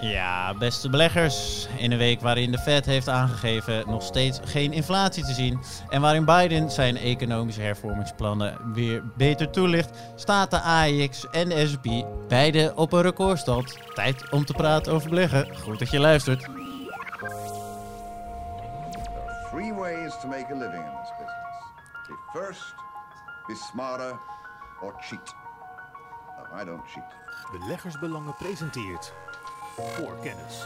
[0.00, 1.68] Ja, beste beleggers.
[1.76, 5.60] In een week waarin de Fed heeft aangegeven nog steeds geen inflatie te zien.
[5.88, 11.86] En waarin Biden zijn economische hervormingsplannen weer beter toelicht, staat de AEX en de SP
[12.28, 13.78] beide op een recordstand.
[13.94, 15.56] Tijd om te praten over beleggen.
[15.56, 16.40] Goed dat je luistert.
[16.40, 16.66] There
[19.50, 21.56] three ways to make a living in this business.
[22.08, 22.74] Be first,
[23.48, 24.18] be smarter,
[24.82, 25.34] or cheat.
[26.36, 27.04] No, I don't cheat.
[27.52, 29.12] Beleggersbelangen presenteert
[29.76, 30.64] voor kennis.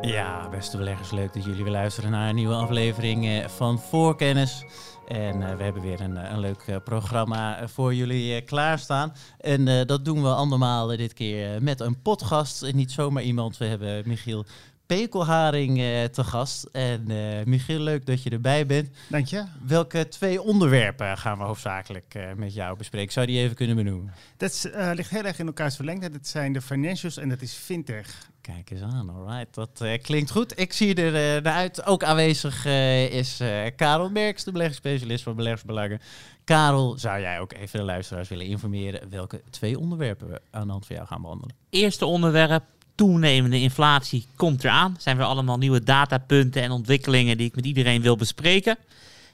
[0.00, 4.64] Ja, beste beleggers, leuk dat jullie weer luisteren naar een nieuwe aflevering eh, van Voorkennis.
[5.08, 9.12] En eh, we hebben weer een, eh, een leuk programma voor jullie klaarstaan.
[9.38, 12.62] En dat doen we andermaal dit keer met een potgast.
[12.62, 14.44] En niet zomaar iemand, we hebben Michiel
[14.86, 16.64] Pekelharing eh, te gast.
[16.72, 18.88] En eh, Michiel, leuk dat je erbij bent.
[19.08, 19.44] Dank je.
[19.66, 23.12] Welke twee onderwerpen gaan we hoofdzakelijk eh, met jou bespreken?
[23.12, 24.12] Zou je die even kunnen benoemen?
[24.36, 26.10] Dat eh, ligt heel erg in elkaars verlengde.
[26.10, 28.28] Dat zijn de financials en dat is fintech.
[28.40, 29.54] Kijk eens aan, alright.
[29.54, 30.60] Dat eh, klinkt goed.
[30.60, 31.86] Ik zie er eh, naar uit.
[31.86, 36.00] Ook aanwezig eh, is eh, Karel Merks, de beleggingsspecialist van Beleggersbelangen.
[36.44, 40.72] Karel, zou jij ook even de luisteraars willen informeren welke twee onderwerpen we aan de
[40.72, 41.56] hand van jou gaan behandelen?
[41.70, 42.64] Eerste onderwerp,
[42.96, 44.96] toenemende inflatie komt eraan.
[44.98, 48.76] Zijn weer allemaal nieuwe datapunten en ontwikkelingen die ik met iedereen wil bespreken.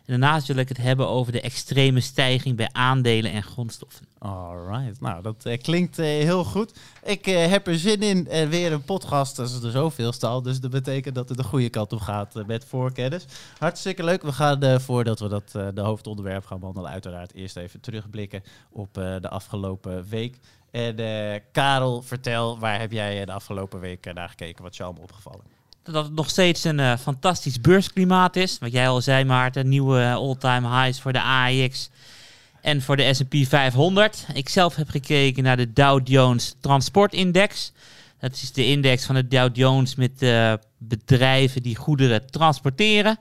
[0.04, 4.06] En daarnaast wil ik het hebben over de extreme stijging bij aandelen en grondstoffen.
[4.18, 6.72] Alright, nou dat eh, klinkt eh, heel goed.
[7.02, 8.48] Ik eh, heb er zin in.
[8.48, 10.42] Weer een podcast, is er zoveelste al.
[10.42, 13.24] Dus dat betekent dat het de goede kant op gaat met voorkennis.
[13.58, 14.22] Hartstikke leuk.
[14.22, 19.28] We gaan, voordat we dat, de hoofdonderwerp gaan behandelen, uiteraard eerst even terugblikken op de
[19.28, 20.38] afgelopen week.
[20.72, 24.62] En eh, Karel, vertel, waar heb jij eh, de afgelopen week eh, naar gekeken?
[24.62, 25.44] Wat is allemaal opgevallen?
[25.82, 28.58] Dat het nog steeds een fantastisch beursklimaat is.
[28.58, 29.68] Wat jij al zei, Maarten.
[29.68, 31.90] Nieuwe all-time highs voor de AEX
[32.60, 34.26] en voor de S&P 500.
[34.34, 37.72] Ik zelf heb gekeken naar de Dow Jones Transportindex.
[38.22, 43.18] Dat is de index van de Dow Jones met eh, bedrijven die goederen transporteren.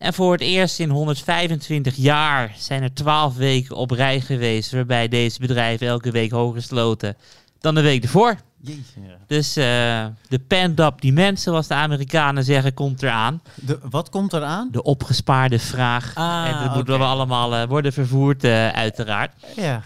[0.00, 4.72] En voor het eerst in 125 jaar zijn er 12 weken op rij geweest...
[4.72, 7.16] waarbij deze bedrijven elke week hoger sloten
[7.58, 8.36] dan de week ervoor.
[8.60, 9.00] Jeetje.
[9.26, 13.42] Dus eh, de pent-up demand, zoals de Amerikanen zeggen, komt eraan.
[13.54, 14.68] De, wat komt eraan?
[14.70, 16.14] De opgespaarde vraag.
[16.14, 16.98] Ah, en dat moet oké.
[16.98, 19.32] wel allemaal eh, worden vervoerd, eh, uiteraard.
[19.56, 19.82] Ja.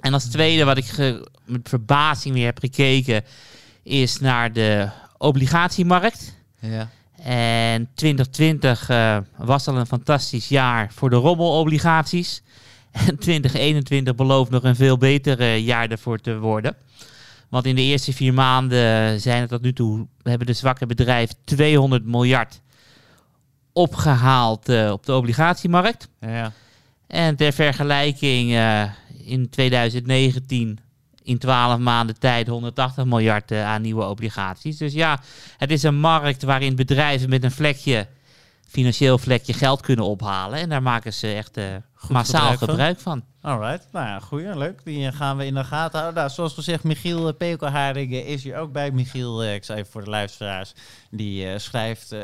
[0.00, 3.24] En als tweede, wat ik met verbazing weer heb gekeken,
[3.82, 4.88] is naar de
[5.18, 6.34] obligatiemarkt.
[6.60, 6.90] ja.
[7.24, 12.42] En 2020 eh, was al een fantastisch jaar voor de rommelobligaties.
[13.06, 16.76] En 2021 belooft nog een veel beter eh, jaar ervoor te worden.
[17.48, 21.36] Want in de eerste vier maanden zijn het tot nu toe, hebben de zwakke bedrijven
[21.44, 22.60] 200 miljard
[23.72, 26.08] opgehaald eh, op de obligatiemarkt.
[26.20, 26.52] Ja.
[27.06, 28.82] En ter vergelijking eh,
[29.24, 30.78] in 2019
[31.30, 34.76] in 12 maanden tijd 180 miljard eh, aan nieuwe obligaties.
[34.76, 35.20] Dus ja,
[35.56, 38.06] het is een markt waarin bedrijven met een vlekje,
[38.68, 40.58] financieel vlekje, geld kunnen ophalen.
[40.58, 41.64] En daar maken ze echt eh,
[42.08, 43.22] massaal gebruik van.
[43.42, 44.80] Alright, nou ja, goeie, leuk.
[44.84, 46.20] Die eh, gaan we in de gaten houden.
[46.20, 48.90] Nou, zoals gezegd, Michiel eh, is hier ook bij.
[48.90, 50.72] Michiel, eh, ik zei even voor de luisteraars,
[51.10, 52.14] die schrijft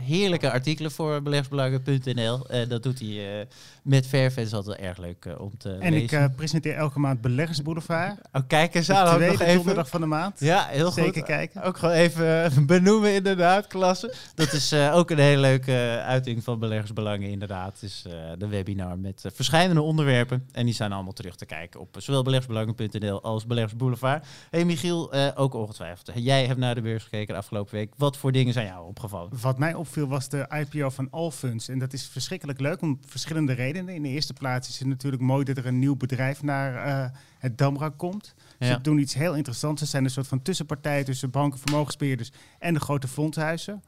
[0.00, 2.46] heerlijke artikelen voor beleggersbelangen.nl.
[2.68, 3.46] Dat doet hij
[3.82, 6.34] met verf en is altijd erg leuk om te En ik lezen.
[6.34, 8.18] presenteer elke maand Beleggersboulevard.
[8.32, 10.40] oh, kijk eens De aan, nog tweede donderdag van de maand.
[10.40, 11.22] Ja, heel Zeker goed.
[11.24, 11.62] kijken.
[11.62, 14.14] Ook gewoon even benoemen inderdaad, klasse.
[14.34, 17.72] Dat is ook een hele leuke uiting van Beleggersbelangen inderdaad.
[17.72, 18.04] Het is
[18.38, 20.48] de webinar met verschillende onderwerpen.
[20.52, 24.26] En die zijn allemaal terug te kijken op zowel beleggersbelangen.nl als Beleggersboulevard.
[24.50, 26.10] Hey Michiel, uh, ook ongetwijfeld.
[26.14, 27.92] Jij hebt naar de beurs gekeken de afgelopen week.
[27.96, 29.30] Wat voor dingen zijn jou opgevallen?
[29.40, 31.68] Wat mij opviel was de IPO van Allfunds.
[31.68, 33.94] En dat is verschrikkelijk leuk om verschillende redenen.
[33.94, 37.18] In de eerste plaats is het natuurlijk mooi dat er een nieuw bedrijf naar uh,
[37.38, 38.34] het Damra komt.
[38.58, 38.66] Ja.
[38.66, 39.82] Ze doen iets heel interessants.
[39.82, 43.82] Ze zijn een soort van tussenpartij tussen banken, vermogensbeheerders en de grote fondshuizen.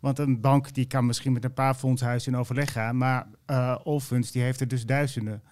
[0.00, 2.96] Want een bank die kan misschien met een paar fondshuizen in overleg gaan.
[2.96, 5.42] Maar uh, Allfunds die heeft er dus duizenden.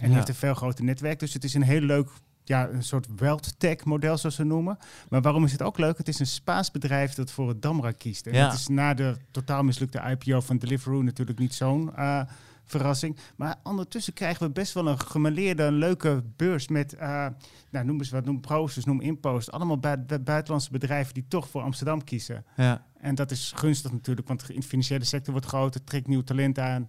[0.00, 0.14] En ja.
[0.14, 1.18] heeft een veel groter netwerk.
[1.18, 2.10] Dus het is een heel leuk,
[2.44, 4.78] ja, een soort wealth tech model zoals ze noemen.
[5.08, 5.98] Maar waarom is het ook leuk?
[5.98, 8.26] Het is een Spaans bedrijf dat voor het Damra kiest.
[8.26, 8.44] En ja.
[8.44, 12.22] het is na de totaal mislukte IPO van Deliveroo natuurlijk niet zo'n uh,
[12.64, 13.16] verrassing.
[13.36, 17.26] Maar ondertussen krijgen we best wel een gemaleerde, een leuke beurs met, uh,
[17.70, 19.50] nou noem eens wat, noem Proosters, noem Impost.
[19.50, 22.44] Allemaal bu buitenlandse bedrijven die toch voor Amsterdam kiezen.
[22.56, 22.86] Ja.
[23.00, 26.88] En dat is gunstig natuurlijk, want de financiële sector wordt groter, trekt nieuw talent aan.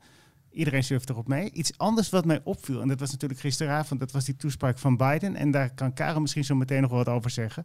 [0.51, 1.51] Iedereen surft erop mee.
[1.51, 4.98] Iets anders wat mij opviel, en dat was natuurlijk gisteravond, dat was die toespraak van
[4.98, 5.36] Biden.
[5.36, 7.63] En daar kan Karel misschien zo meteen nog wat over zeggen.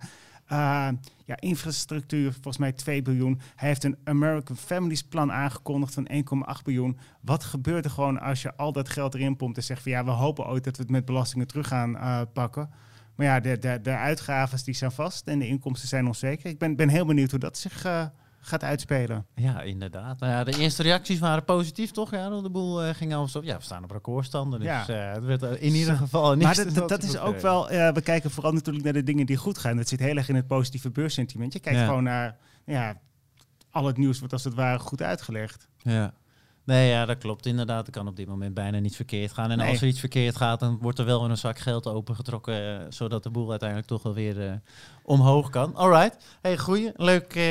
[0.53, 0.89] Uh,
[1.25, 3.41] ja, infrastructuur, volgens mij 2 biljoen.
[3.57, 6.09] Hij heeft een American Families plan aangekondigd van
[6.57, 6.99] 1,8 biljoen.
[7.21, 10.05] Wat gebeurt er gewoon als je al dat geld erin pompt en zegt van ja,
[10.05, 12.71] we hopen ooit dat we het met belastingen terug gaan uh, pakken.
[13.15, 16.51] Maar ja, de, de, de uitgaven zijn vast en de inkomsten zijn onzeker.
[16.51, 18.05] Ik ben, ben heel benieuwd hoe dat zich uh,
[18.47, 19.27] gaat uitspelen.
[19.35, 20.21] Ja, inderdaad.
[20.21, 22.11] Nou ja, de eerste reacties waren positief, toch?
[22.11, 23.41] Ja, de boel uh, ging al zo.
[23.43, 24.61] Ja, we staan op recordstanden.
[24.61, 24.89] Dus ja.
[24.89, 26.57] uh, het werd in ieder geval niks.
[26.57, 27.67] Maar dat, dat is ook wel...
[27.69, 29.77] we kijken vooral natuurlijk naar de dingen die goed gaan.
[29.77, 31.53] Dat zit heel erg in het positieve beurssentiment.
[31.53, 32.37] Je kijkt gewoon naar...
[32.65, 33.01] Ja,
[33.71, 35.69] al het nieuws wordt als het ware goed uitgelegd.
[35.79, 36.15] Ja.
[36.65, 37.87] Nee, ja, dat klopt inderdaad.
[37.87, 39.51] Het kan op dit moment bijna niet verkeerd gaan.
[39.51, 42.87] En als er iets verkeerd gaat, dan wordt er wel een zak geld opengetrokken, uh,
[42.89, 44.53] zodat de boel uiteindelijk toch wel weer uh,
[45.03, 45.77] omhoog kan.
[45.77, 46.25] Alright.
[46.41, 46.93] Hey, goeie.
[46.97, 47.43] Leuk, uh,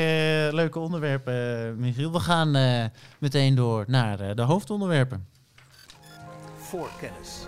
[0.52, 2.12] leuke onderwerpen, Michiel.
[2.12, 2.50] We gaan
[3.18, 5.26] meteen door naar de hoofdonderwerpen.
[6.56, 7.46] Voorkennis.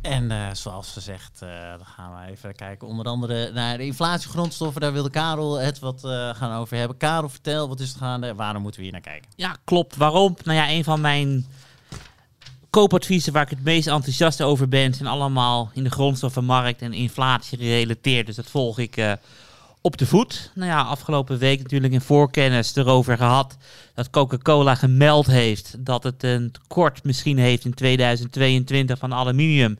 [0.00, 4.80] En uh, zoals gezegd, uh, dan gaan we even kijken onder andere naar de inflatiegrondstoffen.
[4.80, 6.96] Daar wilde Karel het wat uh, gaan over hebben.
[6.96, 8.34] Karel, vertel, wat is het gaande?
[8.34, 9.30] Waarom moeten we hier naar kijken?
[9.36, 9.96] Ja, klopt.
[9.96, 10.36] Waarom?
[10.44, 11.46] Nou ja, een van mijn
[12.70, 14.94] koopadviezen waar ik het meest enthousiast over ben...
[14.94, 18.26] zijn allemaal in de grondstoffenmarkt en inflatie gerelateerd.
[18.26, 18.96] Dus dat volg ik
[19.80, 20.50] op de voet.
[20.54, 23.56] Nou ja, afgelopen week natuurlijk in voorkennis erover gehad...
[23.94, 29.78] dat Coca-Cola gemeld heeft dat het een tekort misschien heeft in 2022 van aluminium...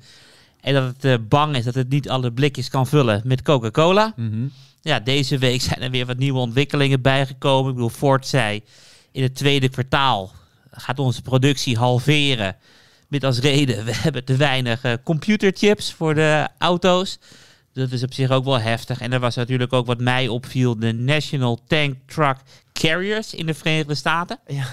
[0.61, 4.12] En dat het uh, bang is dat het niet alle blikjes kan vullen met Coca-Cola.
[4.17, 4.52] Mm -hmm.
[4.82, 7.69] Ja, deze week zijn er weer wat nieuwe ontwikkelingen bijgekomen.
[7.69, 8.62] Ik bedoel, Ford zei
[9.12, 10.32] in het tweede kwartaal
[10.70, 12.56] gaat onze productie halveren.
[13.08, 17.19] Met als reden, we hebben te weinig uh, computerchips voor de auto's.
[17.81, 19.00] Dat is op zich ook wel heftig.
[19.00, 22.37] En er was natuurlijk ook wat mij opviel, de National Tank Truck
[22.73, 24.38] Carriers in de Verenigde Staten.
[24.47, 24.67] Ja,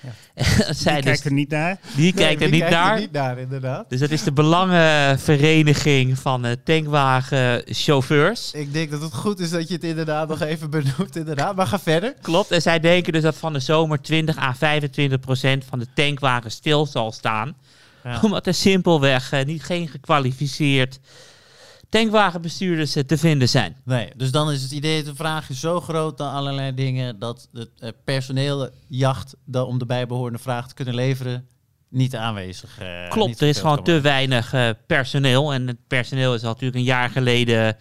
[0.00, 0.12] ja.
[0.74, 1.78] die kijkt dus, er niet naar.
[1.96, 2.98] Die kijkt er niet naar.
[2.98, 3.90] Niet naar, inderdaad.
[3.90, 8.52] Dus dat is de belangenvereniging van uh, tankwagenchauffeurs.
[8.52, 11.56] Ik denk dat het goed is dat je het inderdaad nog even benoemt, inderdaad.
[11.56, 12.14] Maar ga verder.
[12.22, 15.86] Klopt, en zij denken dus dat van de zomer 20 à 25 procent van de
[15.94, 17.56] tankwagens stil zal staan.
[18.04, 18.20] Ja.
[18.22, 20.98] Omdat er simpelweg uh, niet geen gekwalificeerd
[21.88, 23.76] tankwagenbestuurders eh, te vinden zijn.
[23.84, 27.48] Nee, dus dan is het idee, de vraag is zo groot dan allerlei dingen dat
[27.52, 31.48] het uh, personeel jacht dat om de bijbehorende vraag te kunnen leveren
[31.88, 32.80] niet aanwezig.
[32.82, 36.78] Uh, Klopt, er is gewoon te weinig uh, personeel en het personeel is al natuurlijk
[36.78, 37.76] een jaar geleden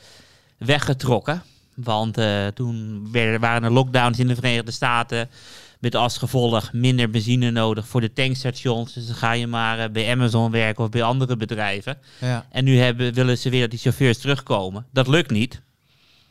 [0.58, 1.44] weggetrokken.
[1.76, 2.14] Want
[2.54, 5.30] toen werden, waren er lockdowns in de Verenigde Staten.
[5.80, 8.94] Met als gevolg minder benzine nodig voor de tankstations.
[8.94, 11.98] Dus dan ga je maar uh, bij Amazon werken of bij andere bedrijven.
[12.20, 12.46] Ja.
[12.50, 14.86] En nu hebben, willen ze weer dat die chauffeurs terugkomen.
[14.94, 15.62] Dat lukt niet.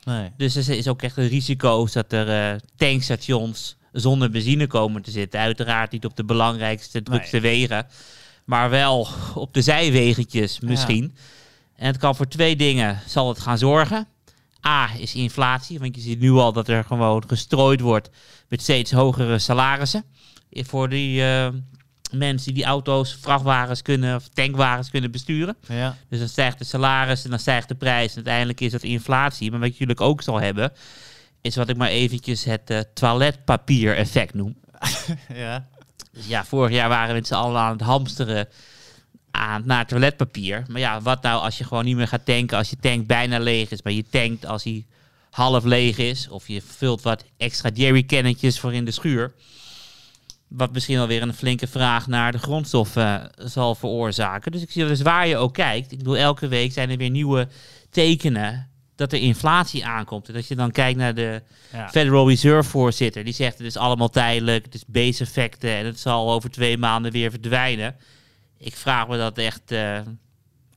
[0.04, 0.30] Nee.
[0.36, 5.10] Dus er is ook echt een risico dat er uh, tankstations zonder benzine komen te
[5.10, 5.40] zitten.
[5.40, 7.86] Uiteraard niet op de belangrijkste, drukste wegen.
[8.44, 11.16] Maar wel op de zijwegentjes misschien.
[11.76, 14.06] En het kan voor twee dingen zal het gaan zorgen.
[14.66, 18.10] A is inflatie, want je ziet nu al dat er gewoon gestrooid wordt
[18.48, 20.04] met steeds hogere salarissen.
[20.50, 21.48] Voor die uh,
[22.12, 25.56] mensen die auto's, vrachtwagens kunnen of tankwagens kunnen besturen.
[25.68, 25.96] Ja.
[26.08, 28.10] Dus dan stijgt de salaris en dan stijgt de prijs.
[28.10, 29.50] En uiteindelijk is dat inflatie.
[29.50, 30.72] Maar wat je natuurlijk ook zal hebben,
[31.40, 34.56] is wat ik maar eventjes het uh, toiletpapier effect noem.
[35.34, 35.68] ja.
[36.12, 38.48] Dus ja, vorig jaar waren we met z'n allen aan het hamsteren
[39.36, 40.64] aan naar toiletpapier.
[40.68, 43.38] Maar ja, wat nou als je gewoon niet meer gaat tanken als je tank bijna
[43.38, 44.84] leeg is, maar je tankt als hij
[45.30, 49.32] half leeg is, of je vult wat extra jerrycannetjes voor in de schuur.
[50.48, 54.52] Wat misschien alweer een flinke vraag naar de grondstoffen uh, zal veroorzaken.
[54.52, 55.92] Dus ik zie dus waar je ook kijkt.
[55.92, 57.48] Ik bedoel, elke week zijn er weer nieuwe
[57.90, 60.28] tekenen dat er inflatie aankomt.
[60.28, 61.42] En als je dan kijkt naar de
[61.90, 66.00] Federal Reserve voorzitter, die zegt het is allemaal tijdelijk, het is base effecten en het
[66.00, 67.96] zal over twee maanden weer verdwijnen
[68.58, 70.00] ik vraag me dat echt uh,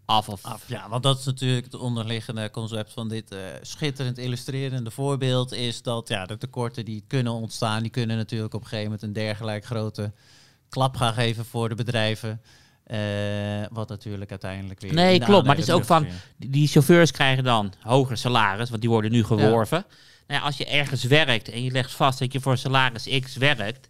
[0.06, 0.46] af, of...
[0.46, 0.64] af.
[0.68, 5.52] Ja, want dat is natuurlijk het onderliggende concept van dit uh, schitterend illustrerende voorbeeld.
[5.52, 9.04] Is dat ja, de tekorten die kunnen ontstaan, die kunnen natuurlijk op een gegeven moment
[9.04, 10.12] een dergelijk grote
[10.70, 12.42] klap gaan geven voor de bedrijven.
[12.88, 12.98] Uh,
[13.72, 14.94] wat natuurlijk uiteindelijk weer.
[14.94, 15.46] Nee, klopt.
[15.46, 16.08] Maar het is ook van.
[16.38, 19.86] Die chauffeurs krijgen dan hoger salaris, want die worden nu geworven.
[20.28, 23.36] Nou ja, als je ergens werkt en je legt vast dat je voor salaris X
[23.36, 23.90] werkt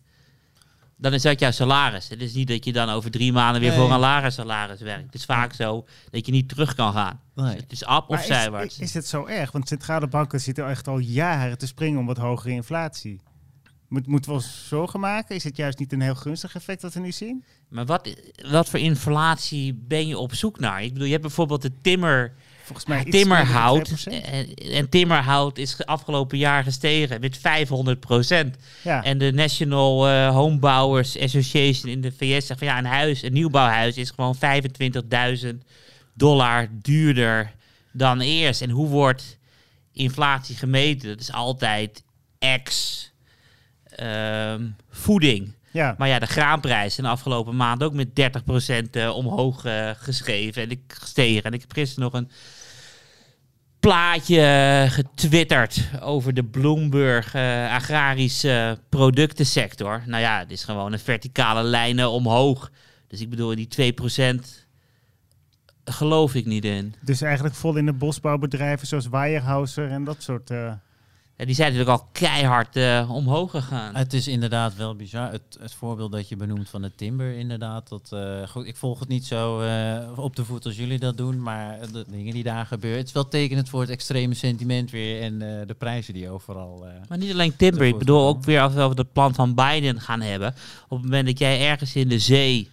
[1.01, 2.09] dan is dat jouw salaris.
[2.09, 5.05] Het is niet dat je dan over drie maanden weer voor een lager salaris werkt.
[5.05, 7.19] Het is vaak zo dat je niet terug kan gaan.
[7.35, 8.75] Dus het is ab of zijwaarts.
[8.75, 9.51] Is, is het zo erg?
[9.51, 13.19] Want centrale banken zitten echt al jaren te springen om wat hogere inflatie.
[13.87, 15.35] Moet, moeten we ons zorgen maken?
[15.35, 17.43] Is het juist niet een heel gunstig effect wat we nu zien?
[17.69, 18.09] Maar wat,
[18.49, 20.83] wat voor inflatie ben je op zoek naar?
[20.83, 22.33] Ik bedoel, je hebt bijvoorbeeld de timmer
[22.69, 24.05] Volgens mij timmerhout.
[24.05, 28.55] En, en, timmerhout is afgelopen jaar gestegen met 500 procent.
[28.83, 29.03] Ja.
[29.03, 33.33] En de National uh, Homebouwers Association in de VS zegt van ja, een huis, een
[33.33, 34.35] nieuwbouwhuis is gewoon
[35.43, 35.47] 25.000
[36.13, 37.51] dollar duurder
[37.91, 38.61] dan eerst.
[38.61, 39.37] En hoe wordt
[39.93, 41.09] inflatie gemeten?
[41.09, 42.03] Dat is altijd
[42.39, 43.11] ex
[43.99, 45.53] um, voeding.
[45.71, 45.95] Ja.
[45.97, 50.61] Maar ja, de graanprijs in de afgelopen maand ook met 30% uh, omhoog uh, geschreven.
[50.61, 51.43] En ik gestegen.
[51.43, 52.29] En ik heb gisteren nog een
[53.79, 60.03] plaatje getwitterd over de Bloomberg uh, agrarische productensector.
[60.05, 62.71] Nou ja, het is gewoon een verticale lijnen omhoog.
[63.07, 63.93] Dus ik bedoel, die
[64.33, 64.65] 2%
[65.85, 66.95] geloof ik niet in.
[67.01, 70.49] Dus eigenlijk vol in de bosbouwbedrijven zoals Weyerhaeuser en dat soort...
[70.49, 70.71] Uh...
[71.39, 73.95] Ja, die zijn natuurlijk al keihard uh, omhoog gegaan.
[73.95, 75.31] Het is inderdaad wel bizar.
[75.31, 77.89] Het, het, voorbeeld dat je benoemt van de timber, inderdaad.
[77.89, 79.55] Dat, uh, goed, ik volg het niet zo
[80.15, 82.99] op de voet als jullie dat doen, maar de dingen die daar gebeuren.
[82.99, 86.85] Het is wel tekenend voor het extreme sentiment weer en de prijzen die overal.
[87.07, 87.85] maar niet alleen timber.
[87.85, 90.55] Ik bedoel ook weer als we het plan van Biden gaan hebben.
[90.87, 92.69] Op het moment dat jij ergens in de zee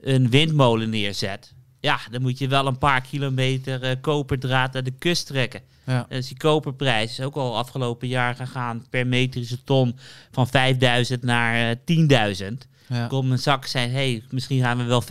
[0.00, 5.26] een windmolen neerzet ja, dan moet je wel een paar kilometer koperdraad naar de kust
[5.26, 5.60] trekken.
[5.86, 6.06] Ja.
[6.08, 9.98] Dus die koperprijs is ook al afgelopen jaar gegaan per metrische ton
[10.30, 12.46] van 5000 naar uh, 10.000.
[12.88, 13.08] Ja.
[13.08, 15.02] Goldman Sachs zei, hey, misschien gaan we wel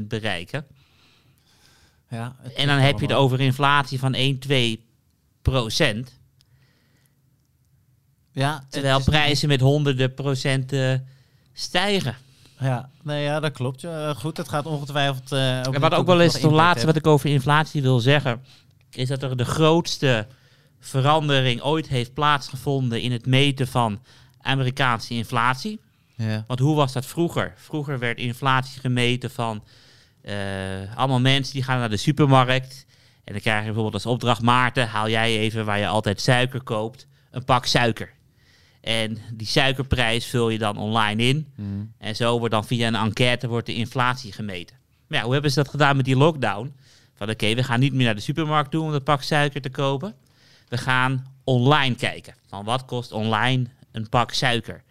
[0.00, 0.66] 15.000 bereiken.
[2.08, 4.84] Ja, en dan heb je het over inflatie van 1, 2
[5.42, 6.20] procent.
[8.32, 11.06] Ja, terwijl prijzen met honderden procenten
[11.52, 12.16] stijgen.
[12.58, 13.80] Ja, nee, ja, dat klopt.
[13.80, 14.14] Ja.
[14.14, 15.32] Goed, het gaat ongetwijfeld.
[15.32, 18.42] Uh, wat ook wel eens het laatste wat ik over inflatie wil zeggen,
[18.96, 20.26] is dat er de grootste
[20.80, 24.02] verandering ooit heeft plaatsgevonden in het meten van
[24.40, 25.80] Amerikaanse inflatie.
[26.16, 26.44] Ja.
[26.46, 27.52] Want hoe was dat vroeger?
[27.56, 29.64] Vroeger werd inflatie gemeten van
[30.24, 30.34] uh,
[30.96, 32.86] allemaal mensen die gaan naar de supermarkt.
[33.24, 36.62] En dan krijg je bijvoorbeeld als opdracht Maarten, haal jij even waar je altijd suiker
[36.62, 38.12] koopt, een pak suiker.
[38.80, 41.52] En die suikerprijs vul je dan online in.
[41.56, 41.92] Mm.
[41.98, 44.76] En zo wordt dan via een enquête wordt de inflatie gemeten.
[45.06, 46.74] Maar ja, hoe hebben ze dat gedaan met die lockdown?
[47.22, 49.70] Van oké, we gaan niet meer naar de supermarkt toe om dat pak suiker te
[49.70, 50.14] kopen.
[50.68, 52.34] We gaan online kijken.
[52.46, 54.82] Van wat kost online een pak suiker?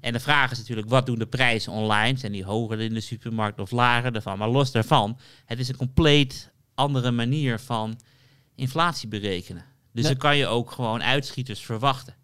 [0.00, 2.18] En de vraag is natuurlijk, wat doen de prijzen online?
[2.18, 4.38] Zijn die hoger in de supermarkt of lager ervan?
[4.38, 8.00] Maar los daarvan, het is een compleet andere manier van
[8.54, 9.64] inflatie berekenen.
[9.92, 12.14] Dus dan kan je ook gewoon uitschieters verwachten.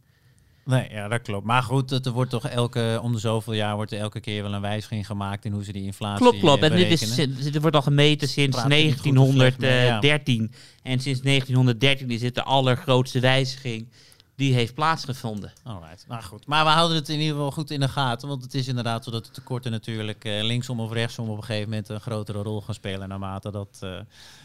[0.65, 1.47] Nee, ja, dat klopt.
[1.47, 4.55] Maar goed, er wordt toch elke, om de zoveel jaar wordt er elke keer wel
[4.55, 6.63] een wijziging gemaakt in hoe ze die inflatie Klopt, klopt.
[6.63, 10.53] En dit, is, dit wordt al gemeten sinds 1913.
[10.83, 13.89] En sinds 1913 is het de allergrootste wijziging
[14.37, 15.53] die heeft plaatsgevonden.
[15.63, 16.47] Alright, nou goed.
[16.47, 18.29] Maar we houden het in ieder geval goed in de gaten.
[18.29, 21.45] Want het is inderdaad zo dat de tekorten natuurlijk uh, linksom of rechtsom op een
[21.45, 23.09] gegeven moment een grotere rol gaan spelen.
[23.09, 24.01] Naarmate dat uh,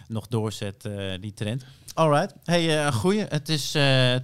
[0.08, 1.66] nog doorzet, uh, die trend.
[1.94, 2.36] Alright.
[2.44, 3.26] Hey, goeie.
[3.30, 3.72] Het is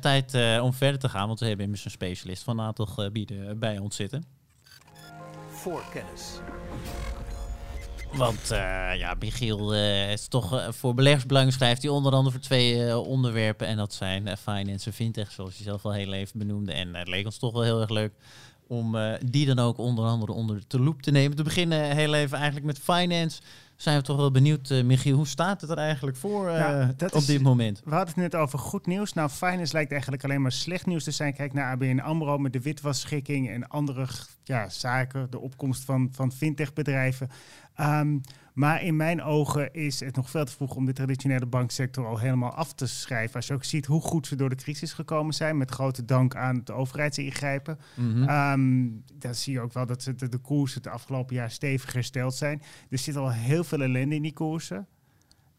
[0.01, 1.27] tijd om verder te gaan.
[1.27, 4.25] Want we hebben immers een specialist van een aantal gebieden bij ons zitten.
[5.50, 6.39] Voor kennis.
[8.17, 8.57] Want uh,
[8.98, 13.67] ja, Michiel uh, is toch uh, voor beleggersbelang schrijft hij onder andere voor twee onderwerpen.
[13.67, 16.74] En dat zijn finance en fintech, zoals je zelf al heel even benoemde.
[16.74, 18.13] En het leek ons toch wel heel erg leuk
[18.67, 21.38] om die dan ook onder andere onder de loep te nemen.
[21.38, 23.41] Te beginnen heel even eigenlijk met finance
[23.75, 26.50] zijn we toch wel benieuwd, Michiel, hoe staat het er eigenlijk voor
[27.12, 27.81] op dit moment?
[27.84, 29.13] We hadden het net over goed nieuws.
[29.13, 31.34] Nou, finance lijkt eigenlijk alleen maar slecht nieuws te zijn.
[31.34, 34.07] Kijk naar ABN AMRO met de witwasschikking en andere
[34.43, 37.29] ja, zaken, de opkomst van, van fintechbedrijven.
[37.79, 38.22] Um,
[38.55, 42.17] maar in mijn ogen is het nog veel te vroeg om de traditionele banksector al
[42.17, 43.36] helemaal af te schrijven.
[43.36, 46.36] Als je ook ziet hoe goed ze door de crisis gekomen zijn, met grote dank
[46.36, 47.79] aan de overheidsingrijpen.
[47.96, 49.03] Mm -hmm.
[49.13, 52.62] dan zie je ook wel dat de, de, koersen het afgelopen jaar stevig hersteld zijn.
[52.89, 54.88] Er zit al heel veel ellende in die koersen.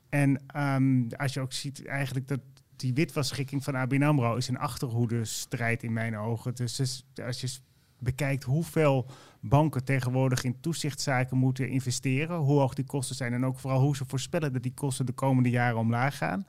[0.09, 2.41] En um, als je ook ziet eigenlijk dat
[2.77, 6.55] die witwasschikking van ABN AMRO is een achterhoede strijd in mijn ogen.
[6.55, 7.59] Dus, dus als je
[7.99, 9.07] bekijkt hoeveel
[9.41, 13.97] banken tegenwoordig in toezichtszaken moeten investeren, hoe hoog die kosten zijn en ook vooral hoe
[13.97, 16.47] ze voorspellen dat die kosten de komende jaren omlaag gaan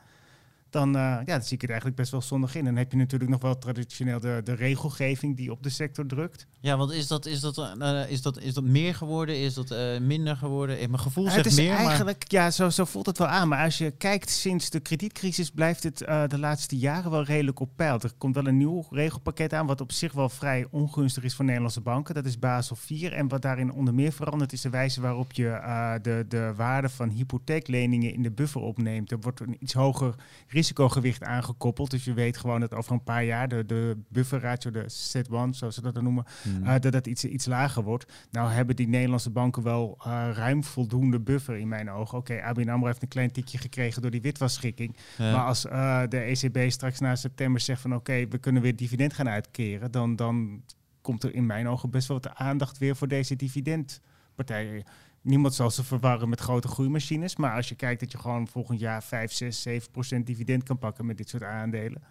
[0.70, 2.60] dan, uh, ja, dan zie ik het eigenlijk best wel zonnig in.
[2.60, 6.06] En dan heb je natuurlijk nog wel traditioneel de, de regelgeving die op de sector
[6.06, 6.48] drukt.
[6.60, 9.40] Ja, want is dat, is dat, uh, is dat, is dat meer geworden?
[9.40, 10.78] Is dat uh, minder geworden?
[10.78, 13.48] Mijn gevoel zegt het is meer, eigenlijk, ja, zo, zo voelt het wel aan.
[13.48, 15.98] Maar als je kijkt sinds de kredietcrisis blijft het
[16.28, 18.00] de laatste jaren wel redelijk op peil.
[18.00, 21.46] Er komt wel een nieuw regelpakket aan, wat op zich wel vrij ongunstig is voor
[21.46, 22.16] Nederlandse banken.
[22.16, 23.14] Dat is Basel 4.
[23.14, 25.60] En wat daarin onder meer verandert is de wijze waarop je
[26.02, 29.12] de, de waarde van hypotheekleningen in de buffer opneemt.
[29.12, 30.16] Er wordt een iets hoger
[30.58, 31.92] risicogewicht aangekoppeld.
[31.92, 35.76] Dus je weet gewoon dat over een paar jaar de, de bufferratio, de Z1, zoals
[35.76, 36.64] ze dat dan noemen, hmm.
[36.64, 38.14] uh, dat dat iets, iets lager wordt.
[38.32, 42.18] Nou hebben die Nederlandse banken wel uh, ruim voldoende buffer in mijn ogen.
[42.18, 44.96] Oké, okay, ABN AMRO heeft een klein tikje gekregen door die witwasschikking.
[45.18, 48.76] Maar als uh, de ECB straks na september zegt van oké, okay, we kunnen weer
[48.76, 50.64] dividend gaan uitkeren, dan, dan
[51.02, 54.84] komt er in mijn ogen best wel wat aandacht weer voor deze dividendpartijen
[55.28, 57.36] niemand zal ze verwarren met grote groeimachines.
[57.36, 60.78] Maar als je kijkt dat je gewoon volgend jaar 5, 6, 7 procent dividend kan
[60.78, 62.02] pakken met dit soort aandelen,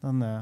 [0.00, 0.40] dan, uh,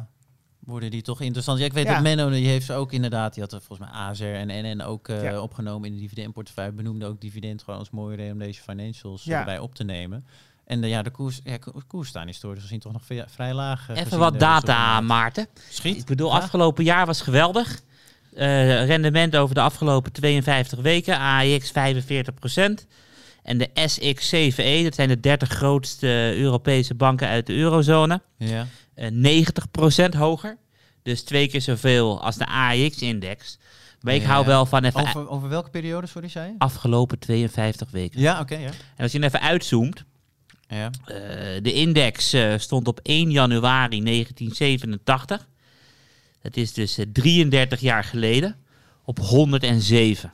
[0.59, 1.59] worden die toch interessant.
[1.59, 1.93] Ja, ik weet Ja.
[1.95, 4.81] dat Menno, die heeft ze ook inderdaad, die had er volgens mij AZR en NN
[4.83, 5.41] ook eh, Ja.
[5.41, 6.73] opgenomen in de dividendportefeuille.
[6.73, 9.39] Benoemde ook dividend gewoon als mooie reden om deze financials Ja.
[9.39, 10.27] erbij op te nemen.
[10.65, 13.55] En de, ja, de koers, ja, ko- koers staan historisch gezien toch nog vrij, vrij
[13.55, 13.89] laag.
[13.89, 15.01] eh, Even wat data.
[15.01, 15.47] Maarten.
[15.71, 15.97] Schiet.
[15.97, 16.37] Ik bedoel, Ja.
[16.37, 17.81] afgelopen jaar was geweldig.
[18.35, 21.19] Eh, rendement over de afgelopen 52 weken.
[21.19, 22.87] AEX 45%.
[23.43, 26.07] En de SX7E, dat zijn de 30 grootste
[26.37, 28.23] Europese banken uit de eurozone.
[28.37, 28.67] Ja.
[28.95, 30.59] eh, 90% hoger.
[31.03, 33.59] Dus twee keer zoveel als de AEX-index.
[34.01, 34.29] Maar ik Ja.
[34.29, 36.55] hou wel van even Over, over welke periode, sorry, zei je?
[36.59, 38.21] afgelopen 52 weken.
[38.21, 38.67] Ja, oké, ja.
[38.97, 40.05] En als je even uitzoomt.
[40.69, 40.91] ja.
[41.05, 41.17] eh,
[41.63, 45.49] de index eh, stond op 1 januari 1987.
[46.43, 48.57] Dat is dus eh, 33 jaar geleden.
[49.05, 50.33] Op 107.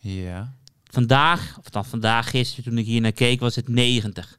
[0.00, 0.54] Ja.
[0.84, 4.38] Vandaag, of dan vandaag gisteren toen ik hier naar keek, was het 90.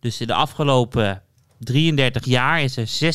[0.00, 1.22] Dus in de afgelopen
[1.58, 3.14] 33 jaar is er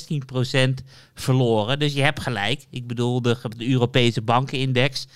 [0.80, 0.84] 16%
[1.14, 1.80] verloren.
[1.80, 2.66] Dus je hebt gelijk.
[2.70, 5.08] Ik bedoel, de, de Europese bankenindex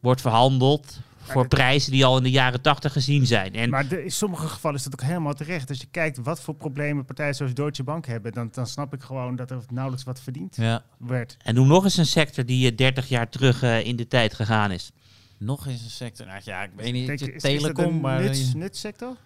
[0.00, 3.54] wordt verhandeld voor prijzen die al in de jaren 80 gezien zijn.
[3.54, 5.68] En Maar de- in sommige gevallen is dat ook helemaal terecht.
[5.68, 9.02] Als je kijkt wat voor problemen partijen zoals Deutsche Bank hebben, dan, dan snap ik
[9.02, 10.84] gewoon dat er nauwelijks wat verdiend ja.
[10.98, 11.36] werd.
[11.42, 14.34] En noem nog eens een sector die eh, 30 jaar terug eh, in de tijd
[14.34, 14.92] gegaan is.
[15.38, 16.26] Nog eens een sector.
[16.26, 17.08] Nou, ja, ik weet niet.
[17.10, 18.20] Is dat telecom, een maar...
[18.22, 19.16] nuts, eh, nutsector?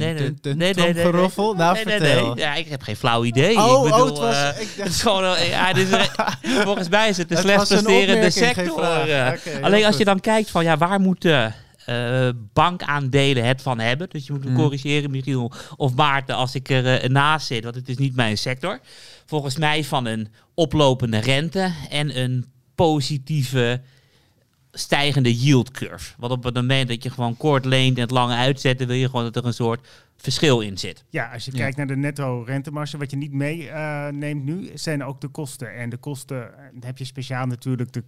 [0.00, 1.54] Nee, nee, nee, tromgeroffel?
[1.54, 2.38] Nou, vertel.
[2.38, 3.56] Ja, ik heb geen flauw idee.
[3.58, 4.34] Oh, ik bedoel, oh, het was...
[4.54, 5.72] eh, ik het dacht, is gewoon, eh, ja,
[6.64, 8.82] volgens mij is het de slechtst presterende sector.
[8.84, 9.62] eh.
[9.62, 14.08] Alleen als je dan kijkt van ja, waar moeten eh, bankaandelen het van hebben?
[14.10, 14.56] Dus je moet me Mm.
[14.56, 18.80] corrigeren, Michiel of Maarten, als ik er naast zit, want het is niet mijn sector.
[19.26, 23.80] Volgens mij van een oplopende rente en een positieve
[24.74, 26.14] stijgende yield curve.
[26.18, 28.96] Want op het moment dat je gewoon kort leent en het lange uitzet, dan wil
[28.96, 31.04] je gewoon dat er een soort verschil in zit.
[31.10, 31.58] Ja, als je Ja.
[31.58, 35.74] kijkt naar de netto rentemarge, wat je niet meeneemt neemt nu, zijn ook de kosten.
[35.74, 38.04] En de kosten, eh, dan heb je speciaal natuurlijk de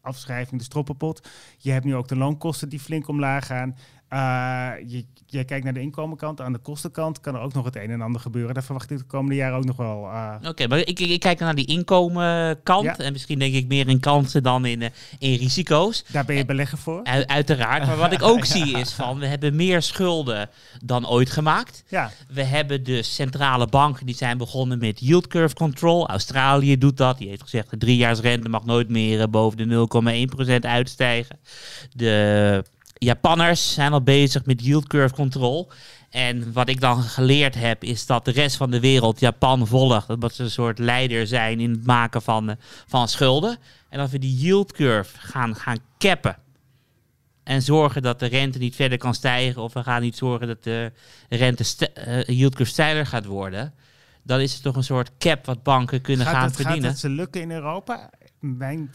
[0.00, 1.28] afschrijving, de stroppenpot.
[1.58, 3.76] Je hebt nu ook de loonkosten die flink omlaag gaan.
[4.12, 7.76] Eh, je, je kijkt naar de inkomenkant, aan de kostenkant kan er ook nog het
[7.76, 8.54] een en ander gebeuren.
[8.54, 10.04] Daar verwacht ik de komende jaren ook nog wel.
[10.06, 12.84] eh, Oké, maar ik, ik, kijk naar die inkomenkant.
[12.84, 12.98] Ja.
[12.98, 16.04] En misschien denk ik meer in kansen dan in, eh, in risico's.
[16.12, 17.00] daar ben je belegger voor.
[17.00, 17.86] U- uiteraard.
[17.86, 20.50] Maar wat ik ook zie is van, we hebben meer schulden
[20.84, 21.84] dan ooit gemaakt.
[21.88, 26.08] Ja, We hebben dus centrale banken die zijn begonnen met yield curve control.
[26.08, 27.18] Australië doet dat.
[27.18, 29.86] Die heeft gezegd de driejaarsrente mag nooit meer boven de
[30.60, 31.38] 0,1% uitstijgen.
[31.92, 32.64] De
[33.04, 35.70] Japanners zijn al bezig met yield curve control.
[36.10, 40.20] En wat ik dan geleerd heb, is dat de rest van de wereld Japan volgt.
[40.20, 43.56] Dat ze een soort leider zijn in het maken van, eh, van schulden.
[43.88, 46.36] En dat we die yield curve gaan, gaan cappen.
[47.42, 49.62] En zorgen dat de rente niet verder kan stijgen.
[49.62, 50.92] Of we gaan niet zorgen dat de
[51.28, 53.74] rente eh, yield curve steiler gaat worden.
[54.22, 56.90] Dan is het toch een soort cap wat banken kunnen gaat gaan het, gaat verdienen.
[56.90, 58.10] het ze lukken in Europa?
[58.38, 58.92] Mijn,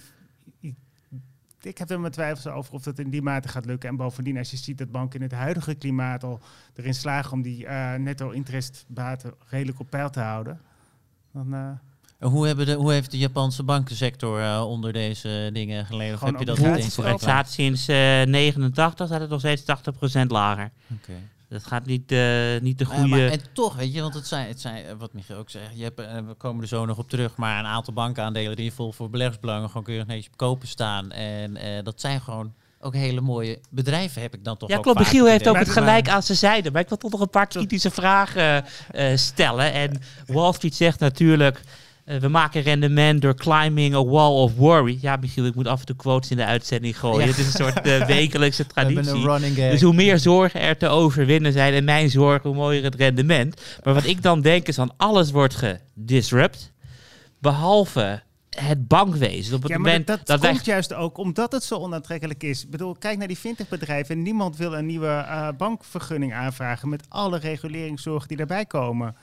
[1.62, 3.89] ik heb er mijn twijfels over of dat in die mate gaat lukken.
[3.89, 6.39] En bovendien, als je ziet dat banken in het huidige klimaat al
[6.76, 10.60] erin slagen om die eh, netto interestbaten redelijk op peil te houden.
[11.34, 11.70] Dan, eh,
[12.17, 16.13] En Hoe, hebben de, hoe heeft de Japanse bankensector eh, onder deze dingen geleden?
[16.13, 19.39] Of Gewoon heb je dat niet eens Het staat sinds eh 89 staat het nog
[19.39, 20.72] steeds 80% lager.
[20.93, 21.13] Oké.
[21.49, 22.19] Dat gaat niet, eh,
[22.62, 23.07] niet de Ja, goede...
[23.07, 25.71] maar, en toch, weet je, want het zijn, het zijn eh, wat Michiel ook zegt,
[25.75, 28.73] je hebt, eh, we komen er zo nog op terug, maar een aantal bankaandelen die
[28.73, 31.12] vol voor beleggersbelangen gewoon keurig netjes op kopen staan.
[31.12, 34.83] En eh, dat zijn gewoon ook hele mooie bedrijven, heb ik dan toch Ja, ook
[34.83, 34.99] klopt.
[34.99, 35.53] Michiel heeft idee.
[35.53, 36.71] ook het gelijk aan zijn zijde.
[36.71, 39.73] Maar ik wil toch nog een paar kritische vragen eh, stellen.
[39.73, 41.62] En Wall Street zegt natuurlijk...
[42.08, 44.98] eh, we maken rendement door climbing a wall of worry.
[45.02, 47.20] Ja, Michiel, ik moet af en toe quotes in de uitzending gooien.
[47.20, 47.28] Ja.
[47.28, 49.50] Het is een soort eh, wekelijkse traditie.
[49.54, 53.62] Dus hoe meer zorgen er te overwinnen zijn en mijn zorgen, hoe mooier het rendement.
[53.84, 56.72] Maar wat ik dan denk is van alles wordt gedisrupt.
[57.39, 59.56] Behalve het bankwezen.
[59.56, 61.76] Op het ja, maar moment dat, dat, dat wij komt juist ook omdat het zo
[61.76, 62.63] onaantrekkelijk is.
[62.63, 64.15] Ik bedoel, kijk naar die fintechbedrijven.
[64.15, 69.15] en Niemand wil een nieuwe eh, bankvergunning aanvragen met alle reguleringszorgen die daarbij komen.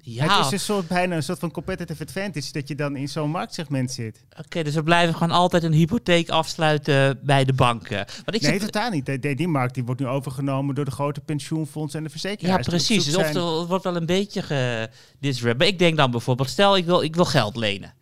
[0.00, 3.08] Ja, Het is een soort, bijna een soort van competitive advantage dat je dan in
[3.08, 4.24] zo'n marktsegment zit.
[4.38, 7.96] oké, dus we blijven gewoon altijd een hypotheek afsluiten bij de banken.
[7.96, 9.22] Want ik Nee, zit- totaal niet.
[9.22, 12.58] Die, die markt die wordt nu overgenomen door de grote pensioenfondsen en de Ja, verzekeraars.
[12.66, 13.04] op precies.
[13.04, 15.58] Dus zijn- of het wordt wel een beetje gedisrupt.
[15.58, 17.94] Maar ik denk dan bijvoorbeeld, stel ik wil, ik wil geld lenen.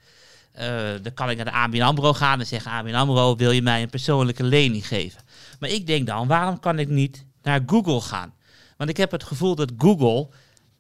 [0.53, 0.69] Eh,
[1.03, 2.71] dan kan ik naar de ABN AMRO gaan en zeggen...
[2.71, 5.21] ABN AMRO, wil je mij een persoonlijke lening geven?
[5.61, 8.35] Maar ik denk dan, waarom kan ik niet naar Google gaan?
[8.77, 10.29] Want ik heb het gevoel dat Google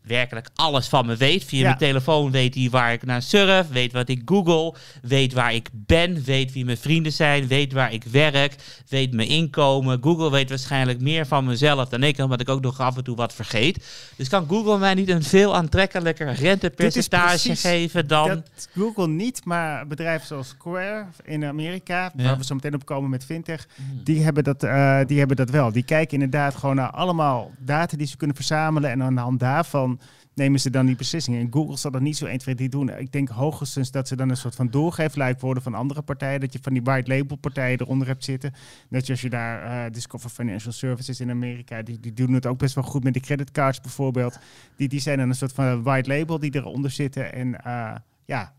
[0.06, 1.44] werkelijk alles van me weet.
[1.44, 1.64] Via Ja.
[1.66, 5.68] mijn telefoon weet hij waar ik naar surf, weet wat ik google, weet waar ik
[5.72, 8.54] ben, weet wie mijn vrienden zijn, weet waar ik werk,
[8.88, 9.98] weet mijn inkomen.
[10.02, 13.16] Google weet waarschijnlijk meer van mezelf dan ik, omdat ik ook nog af en toe
[13.16, 13.86] wat vergeet.
[14.16, 18.28] Dus kan Google mij niet een veel aantrekkelijker rentepercentage geven dan...
[18.28, 22.24] Dat Google niet, maar bedrijven zoals Square in Amerika, Ja.
[22.24, 24.00] waar we zo meteen op komen met fintech, Hmm.
[24.04, 25.72] die, hebben dat, eh, die hebben dat wel.
[25.72, 29.40] Die kijken inderdaad gewoon naar allemaal data die ze kunnen verzamelen en aan de hand
[29.40, 29.95] daarvan
[30.34, 31.40] nemen ze dan die beslissingen.
[31.40, 32.98] En Google zal dat niet zo 1, 2, 3 doen.
[32.98, 36.52] Ik denk hoogstens dat ze dan een soort van doorgeefluik worden van andere partijen, dat
[36.52, 38.54] je van die white label partijen eronder hebt zitten.
[38.88, 42.58] Net zoals je daar eh, Discover Financial Services in Amerika, die, die doen het ook
[42.58, 44.38] best wel goed met de creditcards bijvoorbeeld.
[44.76, 48.54] Die, die zijn dan een soort van white label die eronder zitten en eh, ja,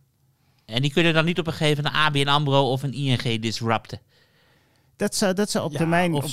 [0.65, 3.41] En die kunnen dan niet op een gegeven moment een ABN AMRO of een ING
[3.41, 3.99] disrupten.
[4.97, 6.29] Dat zou, dat zou op Ja, termijn, op, de-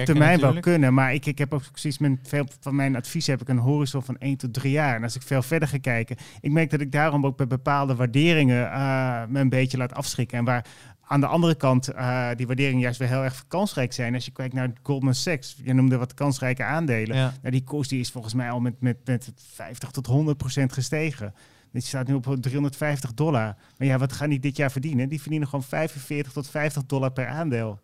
[0.00, 0.94] op termijn wel kunnen.
[0.94, 4.02] Maar ik, ik heb ook precies met veel van mijn advies heb ik een horizon
[4.02, 4.96] van 1 tot 3 jaar.
[4.96, 7.94] En als ik veel verder ga kijken, ik merk dat ik daarom ook bij bepaalde
[7.94, 10.38] waarderingen eh, me een beetje laat afschrikken.
[10.38, 10.64] En waar
[11.06, 14.14] aan de andere kant eh, die waarderingen juist weer heel erg kansrijk zijn.
[14.14, 17.16] Als je kijkt naar Goldman Sachs, je noemde wat kansrijke aandelen.
[17.16, 17.32] Ja.
[17.40, 20.72] Nou, die koers die is volgens mij al met, met, met 50 tot 100 procent
[20.72, 21.34] gestegen.
[21.72, 23.56] Die staat nu op 350 dollar.
[23.78, 25.08] Maar ja, wat gaan die dit jaar verdienen?
[25.08, 27.80] Die verdienen gewoon 45 tot 50 dollar per aandeel.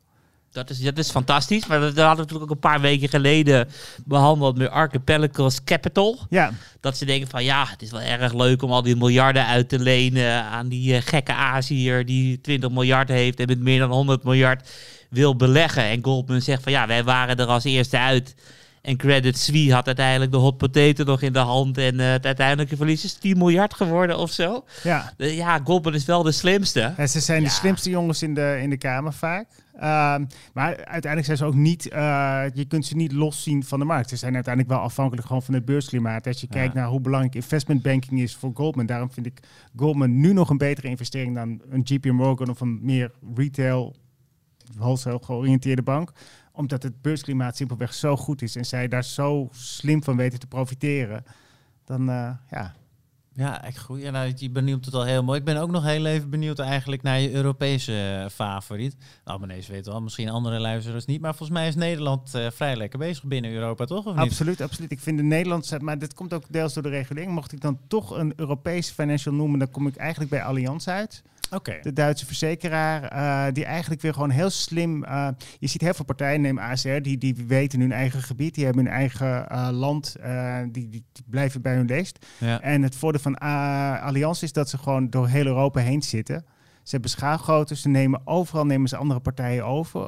[0.53, 1.67] Dat is, dat is fantastisch.
[1.67, 3.69] Maar dat hadden we natuurlijk ook een paar weken geleden
[4.05, 6.19] behandeld met Archipelagos Capital.
[6.31, 9.47] Ja, Dat ze denken van ja, het is wel erg leuk om al die miljarden
[9.47, 13.79] uit te lenen aan die eh, gekke Aziër die 20 miljard heeft en met meer
[13.79, 14.69] dan 100 miljard
[15.11, 15.83] wil beleggen.
[15.83, 18.35] En Goldman zegt van ja, wij waren er als eerste uit.
[18.83, 21.79] En Credit Suisse had uiteindelijk de hot potato nog in de hand.
[21.79, 24.65] En eh, het uiteindelijke verlies is 10 miljard geworden of zo.
[24.83, 25.13] ja.
[25.17, 26.95] Eh, ja, Goldman is wel de slimste.
[26.97, 27.49] Ja, ze zijn Ja.
[27.49, 29.47] de slimste jongens in de, in de kamer vaak.
[29.79, 33.85] Ehm, maar uiteindelijk zijn ze ook niet, eh, je kunt ze niet loszien van de
[33.85, 34.09] markt.
[34.09, 36.27] Ze zijn uiteindelijk wel afhankelijk gewoon van het beursklimaat.
[36.27, 36.55] Als je Ja.
[36.57, 38.87] kijkt naar hoe belangrijk investment banking is voor Goldman.
[38.87, 39.41] Daarom vind ik
[39.77, 43.97] Goldman nu nog een betere investering dan een JP Morgan of een meer retail,
[44.77, 46.13] wholesale georiënteerde bank.
[46.53, 50.47] Omdat het beursklimaat simpelweg zo goed is en zij daar zo slim van weten te
[50.47, 51.25] profiteren.
[51.85, 52.75] Dan eh, ja,
[53.39, 54.01] Ja, echt goed.
[54.01, 55.39] Ja, nou, je benoemt het al heel mooi.
[55.39, 58.97] Ik ben ook nog heel even benieuwd eigenlijk naar je Europese eh, favoriet.
[59.25, 61.21] De abonnees weten wel, misschien andere luisteraars niet.
[61.21, 64.07] Maar volgens mij is Nederland eh, vrij lekker bezig binnen Europa, toch?
[64.07, 64.25] Of niet?
[64.25, 64.91] Absoluut, absoluut.
[64.91, 67.33] Ik vind de Nederlandse, maar dit komt ook deels door de regulering.
[67.33, 71.23] Mocht ik dan toch een Europese financial noemen, dan kom ik eigenlijk bij Allianz uit.
[71.83, 75.05] De Duitse verzekeraar, eh, die eigenlijk weer gewoon heel slim.
[75.05, 78.65] eh, je ziet heel veel partijen, neem ASR, die, die weten hun eigen gebied, die
[78.65, 80.17] hebben hun eigen eh, land,
[80.71, 82.27] die, die, blijven bij hun leest.
[82.39, 82.61] Ja.
[82.61, 86.45] En het voordeel van Allianz is dat ze gewoon door heel Europa heen zitten.
[86.83, 90.01] Ze hebben schaalgrootte, ze nemen overal nemen ze andere partijen over.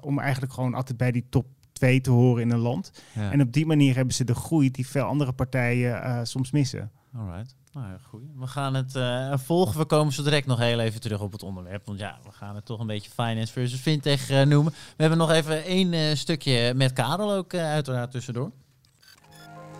[0.00, 3.02] om eigenlijk gewoon altijd bij die top 2 te horen in een land.
[3.12, 3.30] Ja.
[3.30, 6.90] En op die manier hebben ze de groei die veel andere partijen soms missen.
[7.16, 7.54] Alright.
[7.74, 8.22] Nou ja, goed.
[8.36, 9.78] We gaan het eh, volgen.
[9.78, 11.86] We komen zo direct nog heel even terug op het onderwerp.
[11.86, 14.72] Want ja, we gaan het toch een beetje finance versus fintech eh, noemen.
[14.72, 18.50] We hebben nog even één eh, stukje met Karel ook uiteraard tussendoor.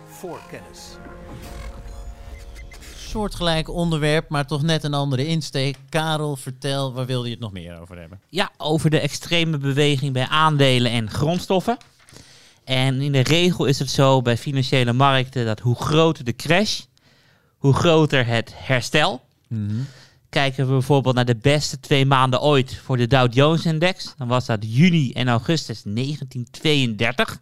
[0.07, 0.97] Voorkennis.
[2.95, 5.77] Soortgelijk onderwerp, maar toch net een andere insteek.
[5.89, 8.21] Karel, vertel, waar wilde je het nog meer over hebben?
[8.29, 11.77] Ja, over de extreme beweging bij aandelen en grondstoffen.
[12.63, 16.81] En in de regel is het zo bij financiële markten dat hoe groter de crash,
[17.65, 19.25] hoe groter het herstel.
[20.29, 24.45] Kijken we bijvoorbeeld naar de beste twee maanden ooit voor de Dow Jones-index, dan was
[24.45, 27.41] dat juni en augustus 1932.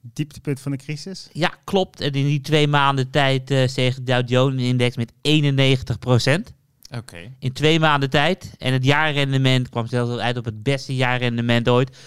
[0.00, 1.28] Dieptepunt van de crisis.
[1.32, 2.00] Ja, klopt.
[2.00, 6.52] En in die twee maanden tijd eh steeg de Dow Jones-index met 91%
[6.96, 7.32] Oké.
[7.38, 8.50] in twee maanden tijd.
[8.58, 11.96] En het jaarrendement kwam zelfs uit op het beste jaarrendement ooit.
[11.96, 11.98] 160%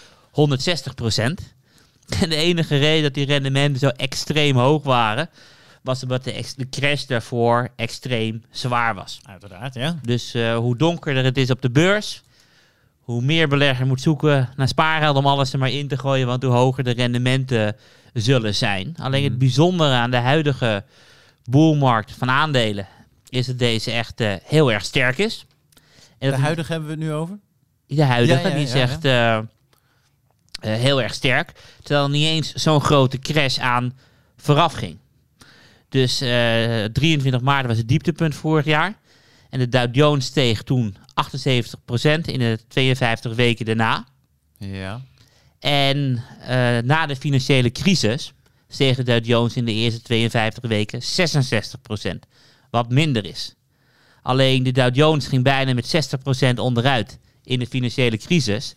[2.21, 5.29] En de enige reden dat die rendementen zo extreem hoog waren...
[5.87, 9.19] was omdat de, de crash daarvoor extreem zwaar was.
[9.25, 9.99] Uiteraard, ja.
[10.01, 12.21] Dus eh, hoe donkerder het is op de beurs...
[12.99, 16.27] hoe meer belegger moet zoeken naar spaargeld om alles er maar in te gooien...
[16.27, 17.75] want hoe hoger de rendementen
[18.13, 18.95] zullen zijn.
[18.99, 19.39] Alleen het Mhm.
[19.39, 20.83] bijzondere aan de huidige
[21.43, 22.87] boelmarkt van aandelen...
[23.29, 25.45] is dat deze echt eh, heel erg sterk is.
[26.17, 27.37] En De dat- huidige hebben we het nu over?
[27.87, 29.39] de huidige, Ja, ja, die is ja, echt eh,
[30.59, 31.51] heel erg sterk.
[31.83, 33.97] Terwijl er niet eens zo'n grote crash aan
[34.37, 34.97] vooraf ging.
[35.97, 38.97] Dus eh 23 maart was het dieptepunt vorig jaar.
[39.49, 40.97] En de Dow Jones steeg toen 78%
[42.25, 44.07] in de 52 weken daarna.
[44.57, 45.01] Ja.
[45.59, 48.33] En eh, na de financiële crisis
[48.67, 51.05] steeg de Dow Jones in de eerste 52 weken 66%.
[52.69, 53.55] Wat minder is.
[54.21, 56.15] Alleen de Dow Jones ging bijna met
[56.55, 58.75] 60% onderuit in de financiële crisis.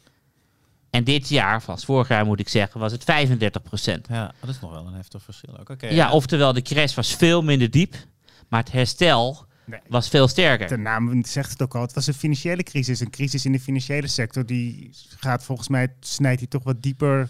[0.90, 4.06] En dit jaar, van vorig jaar moet ik zeggen, was het 35 procent.
[4.08, 5.68] Ja, dat is nog wel een heftig verschil ook.
[5.68, 5.86] Oké.
[5.86, 7.94] Ja, oftewel de crash was veel minder diep,
[8.48, 9.80] maar het herstel Nee.
[9.88, 10.68] was veel sterker.
[10.68, 11.80] De naam zegt het ook al.
[11.80, 13.00] Het was een financiële crisis.
[13.00, 14.46] Een crisis in de financiële sector.
[14.46, 17.28] Die gaat volgens mij, snijdt die toch wat dieper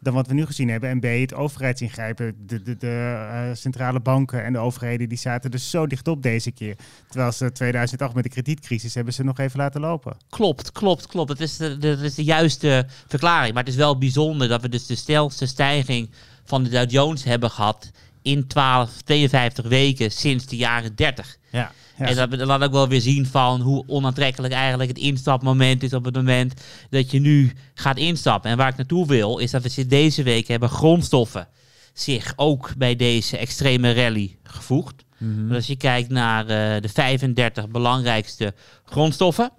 [0.00, 0.90] dan wat we nu gezien hebben.
[0.90, 2.34] En B, het overheidsingrijpen.
[2.46, 6.50] De, de, de eh, centrale banken en de overheden die zaten dus zo dichtop deze
[6.50, 6.76] keer.
[7.08, 10.16] Terwijl ze 2008 met de kredietcrisis hebben ze nog even laten lopen.
[10.28, 11.28] Klopt, klopt, klopt.
[11.28, 13.54] Dat is de, dat is de juiste verklaring.
[13.54, 16.10] Maar het is wel bijzonder dat we dus de snelste stijging
[16.44, 17.90] van de Dow Jones hebben gehad
[18.22, 21.38] in 12, 52 weken sinds de jaren 30.
[21.50, 21.72] Ja.
[21.98, 22.06] Ja.
[22.06, 25.92] En dat, dat laat ook wel weer zien van hoe onaantrekkelijk eigenlijk het instapmoment is
[25.92, 26.60] op het moment
[26.90, 28.50] dat je nu gaat instappen.
[28.50, 31.48] En waar ik naartoe wil, is dat we sinds deze week hebben grondstoffen
[31.92, 35.04] zich ook bij deze extreme rally gevoegd.
[35.18, 35.54] Mhm.
[35.54, 39.50] Als je kijkt naar eh, de 35 belangrijkste grondstoffen,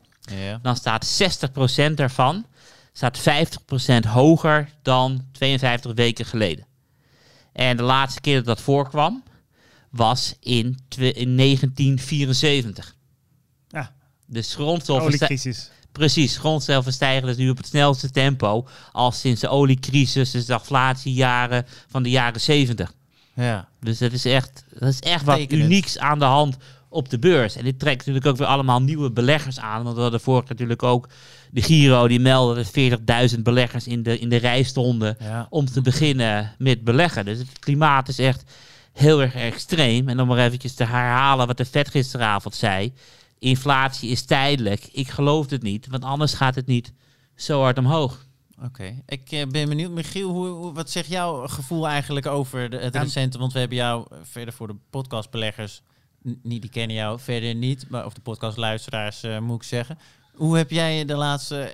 [0.62, 1.22] dan staat
[1.90, 2.46] 60% daarvan
[2.94, 6.66] staat 50% hoger dan 52 weken geleden.
[7.54, 9.24] En de laatste keer dat dat voorkwam
[9.92, 12.96] was in, in 1974.
[13.70, 13.92] Ja,
[14.26, 15.06] Dus grondstoffen,
[15.92, 20.54] precies, grondstoffen stijgen dus nu op het snelste tempo als sinds de oliecrisis, dus de
[20.54, 22.94] inflatiejaren van de jaren 70.
[23.34, 23.68] ja.
[23.82, 25.66] Dus dat is echt, dat is echt wat Tekenend.
[25.66, 26.58] unieks aan de hand
[26.90, 27.56] op de beurs.
[27.56, 29.84] En dit trekt natuurlijk ook weer allemaal nieuwe beleggers aan.
[29.84, 31.08] Want we hadden vorig natuurlijk ook
[31.52, 35.48] de Giro die meldde dat er 40.000 beleggers in de, in de rij stonden Ja.
[35.50, 37.26] om te beginnen met beleggen.
[37.26, 38.44] Dus het klimaat is echt
[38.94, 40.10] heel erg extreem.
[40.10, 42.94] En om maar eventjes te herhalen wat de Fed gisteravond zei.
[43.40, 44.90] Inflatie is tijdelijk.
[44.92, 46.94] Ik geloof het niet, want anders gaat het niet
[47.36, 48.26] zo hard omhoog.
[48.64, 52.78] Oké, ik eh, ben benieuwd, Michiel, hoe, hoe- wat zegt jouw gevoel eigenlijk over de,
[52.78, 53.38] het recente?
[53.38, 55.82] Want we hebben jou eh, verder voor de podcastbeleggers,
[56.44, 59.98] niet die kennen jou verder niet, maar of de podcastluisteraars eh, moet ik zeggen.
[60.34, 61.74] Hoe heb jij de laatste,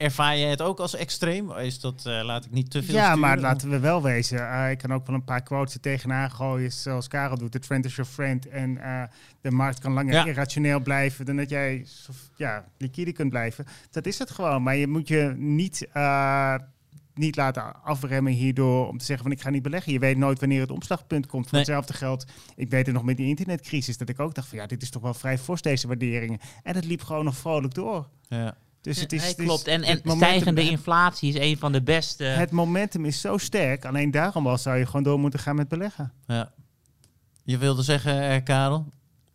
[0.00, 1.50] ervaar je het ook als extreem?
[1.52, 4.02] Is dat, eh, laat ik niet te veel Ja, sturen, maar of- laten we wel
[4.02, 4.50] wezen.
[4.50, 7.52] eh, ik kan ook wel een paar quotes er tegenaan gooien, zoals Karel doet.
[7.52, 8.48] The trend is your friend.
[8.48, 9.02] En eh,
[9.40, 10.26] de markt kan langer Ja.
[10.26, 11.86] irrationeel blijven dan dat jij
[12.36, 13.64] ja, liquide kunt blijven.
[13.90, 14.62] Dat is het gewoon.
[14.62, 15.88] Maar je moet je niet,
[17.14, 19.92] niet laten afremmen hierdoor om te zeggen van ik ga niet beleggen.
[19.92, 21.42] Je weet nooit wanneer het omslagpunt komt.
[21.48, 21.60] Voor Nee.
[21.62, 22.24] hetzelfde geld,
[22.56, 24.90] ik weet het nog met die internetcrisis, dat ik ook dacht van ja, dit is
[24.90, 26.38] toch wel vrij fors deze waarderingen.
[26.62, 28.08] En het liep gewoon nog vrolijk door.
[28.28, 28.56] Ja.
[28.82, 29.66] Dus het is, Nee, het is- klopt.
[29.66, 32.24] En, en momentum- stijgende inflatie is een van de beste...
[32.24, 33.84] het momentum is zo sterk.
[33.84, 36.12] Alleen daarom al zou je gewoon door moeten gaan met beleggen.
[36.26, 36.52] ja.
[37.44, 38.86] Je wilde zeggen, eh, Karel,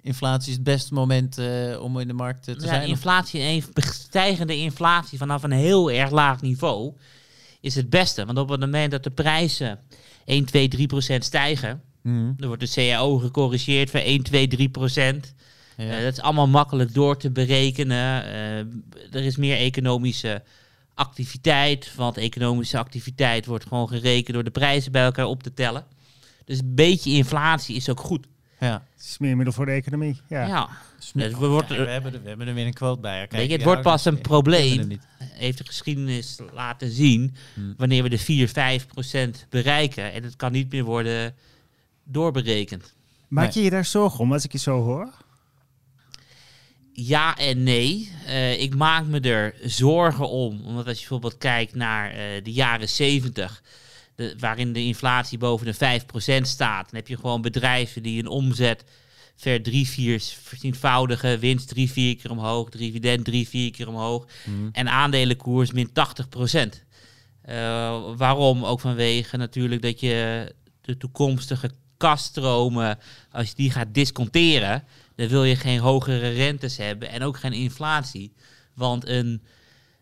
[0.01, 2.87] inflatie is het beste moment eh, om in de markt eh, te ja, zijn?
[2.87, 6.93] inflatie, een stijgende inflatie vanaf een heel erg laag niveau
[7.61, 8.25] is het beste.
[8.25, 9.79] Want op het moment dat de prijzen
[10.25, 12.31] 1, 2, 3 procent stijgen, Mhm.
[12.37, 15.33] dan wordt de CAO gecorrigeerd voor 1, 2, 3 procent.
[15.77, 15.97] Ja.
[15.97, 18.23] Eh, dat is allemaal makkelijk door te berekenen.
[18.25, 18.57] Eh,
[19.19, 20.43] er is meer economische
[20.93, 25.85] activiteit, want economische activiteit wordt gewoon gerekend door de prijzen bij elkaar op te tellen.
[26.45, 28.25] Dus een beetje inflatie is ook goed.
[28.59, 28.83] ja.
[28.95, 30.21] Het is meer middel voor de economie.
[30.29, 30.45] Ja.
[30.47, 30.69] Ja.
[31.13, 33.17] Dus we wordt- we, hebben er, we hebben er weer een quote bij.
[33.19, 37.73] Kijk, Weet je, het wordt pas een probleem, heeft de geschiedenis laten zien, Hmm.
[37.77, 40.13] wanneer we de 4, 5 procent bereiken.
[40.13, 41.35] En het kan niet meer worden
[42.03, 42.93] doorberekend.
[43.27, 45.09] Maak je je daar zorgen om als ik je zo hoor?
[46.97, 48.11] Ja en nee.
[48.25, 50.61] Eh, ik maak me er zorgen om.
[50.65, 53.63] Omdat als je bijvoorbeeld kijkt naar eh, de jaren 70,
[54.15, 58.27] de, waarin de inflatie boven de 5% staat, dan heb je gewoon bedrijven die een
[58.27, 58.83] omzet
[59.35, 64.69] ver drie, vier vertienvoudigen, winst drie, vier keer omhoog, dividend drie, vier keer omhoog Mhm.
[64.71, 66.83] en aandelenkoers min 80%.
[67.41, 67.55] Eh,
[68.17, 68.65] waarom?
[68.65, 71.69] Ook vanwege natuurlijk dat je de toekomstige
[72.05, 72.99] kaststromen,
[73.31, 74.83] als je die gaat disconteren,
[75.15, 78.33] dan wil je geen hogere rentes hebben en ook geen inflatie.
[78.73, 79.41] Want een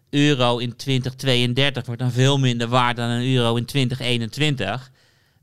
[0.10, 4.92] euro in 2032 wordt dan veel minder waard dan een euro in 2021.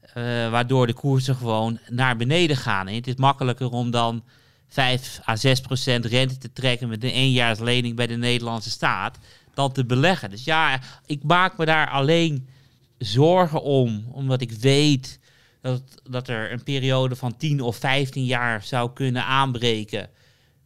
[0.00, 2.88] eh, waardoor de koersen gewoon naar beneden gaan.
[2.88, 4.22] En het is makkelijker om dan
[4.68, 9.18] 5 à 6 procent rente te trekken met een éénjaarslening bij de Nederlandse staat
[9.54, 10.30] dan te beleggen.
[10.30, 12.48] Dus ja, ik maak me daar alleen
[12.98, 15.18] zorgen om, omdat ik weet
[15.60, 20.08] dat, dat er een periode van 10 of 15 jaar zou kunnen aanbreken.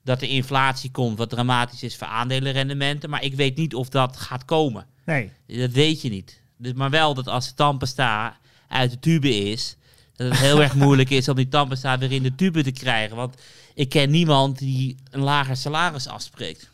[0.05, 3.11] Dat de inflatie komt, wat dramatisch is voor aandelenrendementen.
[3.11, 4.87] Maar ik weet niet of dat gaat komen.
[5.05, 5.31] Nee.
[5.47, 6.41] Dat weet je niet.
[6.59, 9.77] Dus, maar wel dat als de tandpasta uit de tube is,
[10.17, 13.17] dat het heel erg moeilijk is om die tandpasta weer in de tube te krijgen.
[13.17, 13.43] Want
[13.75, 16.71] ik ken niemand die een lager salaris afspreekt.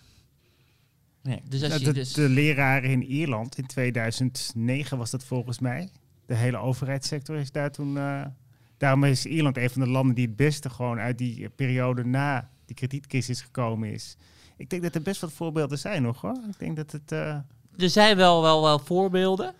[1.23, 1.43] Nee.
[1.49, 2.13] Dus als De, je de, dus...
[2.13, 5.89] de leraren in Ierland in 2009 was dat volgens mij.
[6.31, 7.97] De hele overheidssector is daar toen.
[7.97, 8.27] eh,
[8.79, 12.49] daarom is Ierland een van de landen die het beste gewoon uit die periode na
[12.65, 14.17] die kredietcrisis gekomen is.
[14.57, 16.37] Ik denk dat er best wat voorbeelden zijn nog hoor.
[16.51, 17.13] Ik denk dat het.
[17.13, 17.37] eh,
[17.79, 19.55] er zijn wel, wel, wel voorbeelden.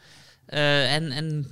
[0.49, 1.47] Uh, en, en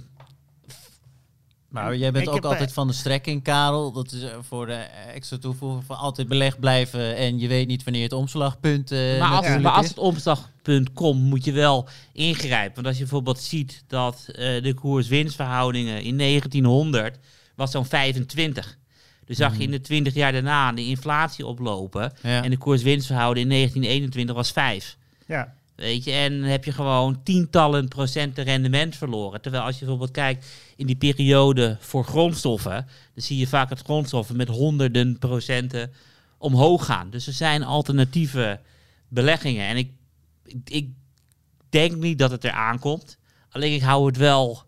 [1.68, 3.92] maar jij bent Ik ook heb, altijd eh, van de strekking, Karel.
[3.92, 7.84] Dat is eh, voor de extra toevoeging van altijd beleg blijven en je weet niet
[7.84, 12.74] wanneer het omslagpunt eh maar, als, maar als het omslagpunt komt, moet je wel ingrijpen.
[12.74, 17.18] Want als je bijvoorbeeld ziet dat eh, de koers-winstverhoudingen in 1900
[17.54, 18.76] was zo'n 25.
[19.24, 22.12] Dus zag je in de 20 jaar daarna de inflatie oplopen.
[22.22, 22.42] Ja.
[22.42, 24.96] En de koers-winstverhouding in 1921 was 5.
[25.26, 25.54] Ja.
[25.78, 29.40] Weet je, en dan heb je gewoon tientallen procenten rendement verloren.
[29.40, 33.80] Terwijl als je bijvoorbeeld kijkt in die periode voor grondstoffen, dan zie je vaak dat
[33.80, 35.92] grondstoffen met honderden procenten
[36.38, 37.10] omhoog gaan.
[37.10, 38.60] Dus er zijn alternatieve
[39.08, 39.66] beleggingen.
[39.66, 39.90] En ik,
[40.44, 40.88] ik, ik
[41.68, 43.18] denk niet dat het eraan komt.
[43.50, 44.62] Alleen ik hou het wel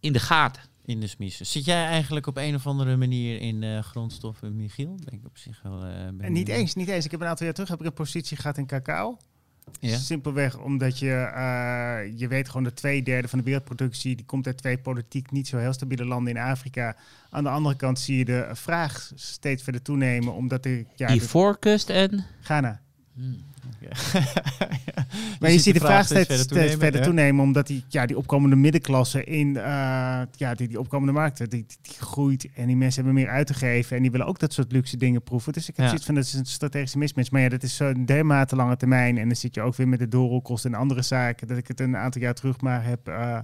[0.00, 0.62] in de gaten.
[0.84, 1.46] in de smiezen.
[1.46, 4.94] Zit jij eigenlijk op een of andere manier in eh, grondstoffen, Michiel?
[5.04, 5.84] Ben ik op zich wel.
[5.84, 6.48] eh, ben En niet benieuwd.
[6.48, 7.04] eens, niet eens.
[7.04, 9.18] Ik heb een aantal jaar terug heb ik een positie gehad in cacao.
[9.80, 9.96] Ja.
[9.96, 14.46] Simpelweg omdat je, eh, je weet gewoon dat twee derde van de wereldproductie die komt
[14.46, 16.96] uit twee politiek niet zo heel stabiele landen in Afrika.
[17.30, 21.14] Aan de andere kant zie je de vraag steeds verder toenemen omdat de, ja, de
[21.14, 22.26] Ivoorkust en...
[22.40, 22.80] Ghana.
[23.80, 24.20] Ja.
[25.40, 27.06] Maar je, ziet de vraag steeds, verder toenemen, verder ja.
[27.06, 29.62] toenemen, omdat die, ja, die opkomende middenklasse in eh,
[30.36, 33.46] ja, die, die opkomende markten, die, die, die groeit en die mensen hebben meer uit
[33.46, 35.52] te geven en die willen ook dat soort luxe dingen proeven.
[35.52, 35.86] Dus ik heb Ja.
[35.86, 37.30] zoiets van, dat is een strategische mismatch.
[37.30, 39.98] Maar ja, dat is zo'n dermate lange termijn en dan zit je ook weer met
[39.98, 43.38] de doorrolkosten en andere zaken, dat ik het een aantal jaar terug maar heb, eh,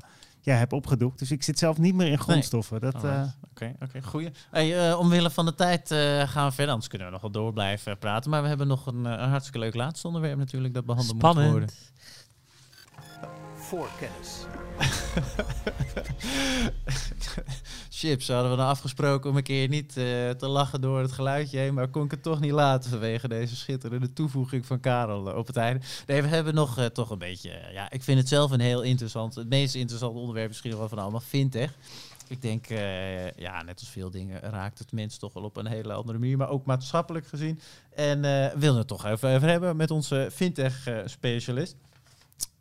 [0.47, 1.19] ja, heb opgedoekt.
[1.19, 2.81] Dus ik zit zelf niet meer in grondstoffen.
[2.81, 3.23] Dat, eh.
[3.51, 4.31] Oké, oké, goeie.
[4.51, 7.31] Hey, eh, omwille van de tijd eh, gaan we verder, anders kunnen we nog wel
[7.31, 8.31] door blijven praten.
[8.31, 11.69] Maar we hebben nog een, een hartstikke leuk laatste onderwerp natuurlijk dat behandeld moet worden.
[11.69, 11.93] Spannend.
[13.55, 14.45] Voorkennis.
[17.99, 21.59] Chips, hadden we dan afgesproken om een keer niet eh, te lachen door het geluidje
[21.59, 25.37] heen, maar kon ik het toch niet laten vanwege deze schitterende toevoeging van Karel eh,
[25.37, 25.85] op het einde.
[26.07, 28.83] Nee, we hebben nog eh, toch een beetje, ja, ik vind het zelf een heel
[28.83, 31.75] interessant, het meest interessante onderwerp misschien wel van allemaal, fintech.
[32.29, 32.67] Ik denk,
[33.37, 36.37] ja, net als veel dingen raakt het mensen toch wel op een hele andere manier,
[36.37, 37.61] maar ook maatschappelijk gezien.
[37.95, 41.77] En we willen het toch even over hebben met onze fintech-specialist.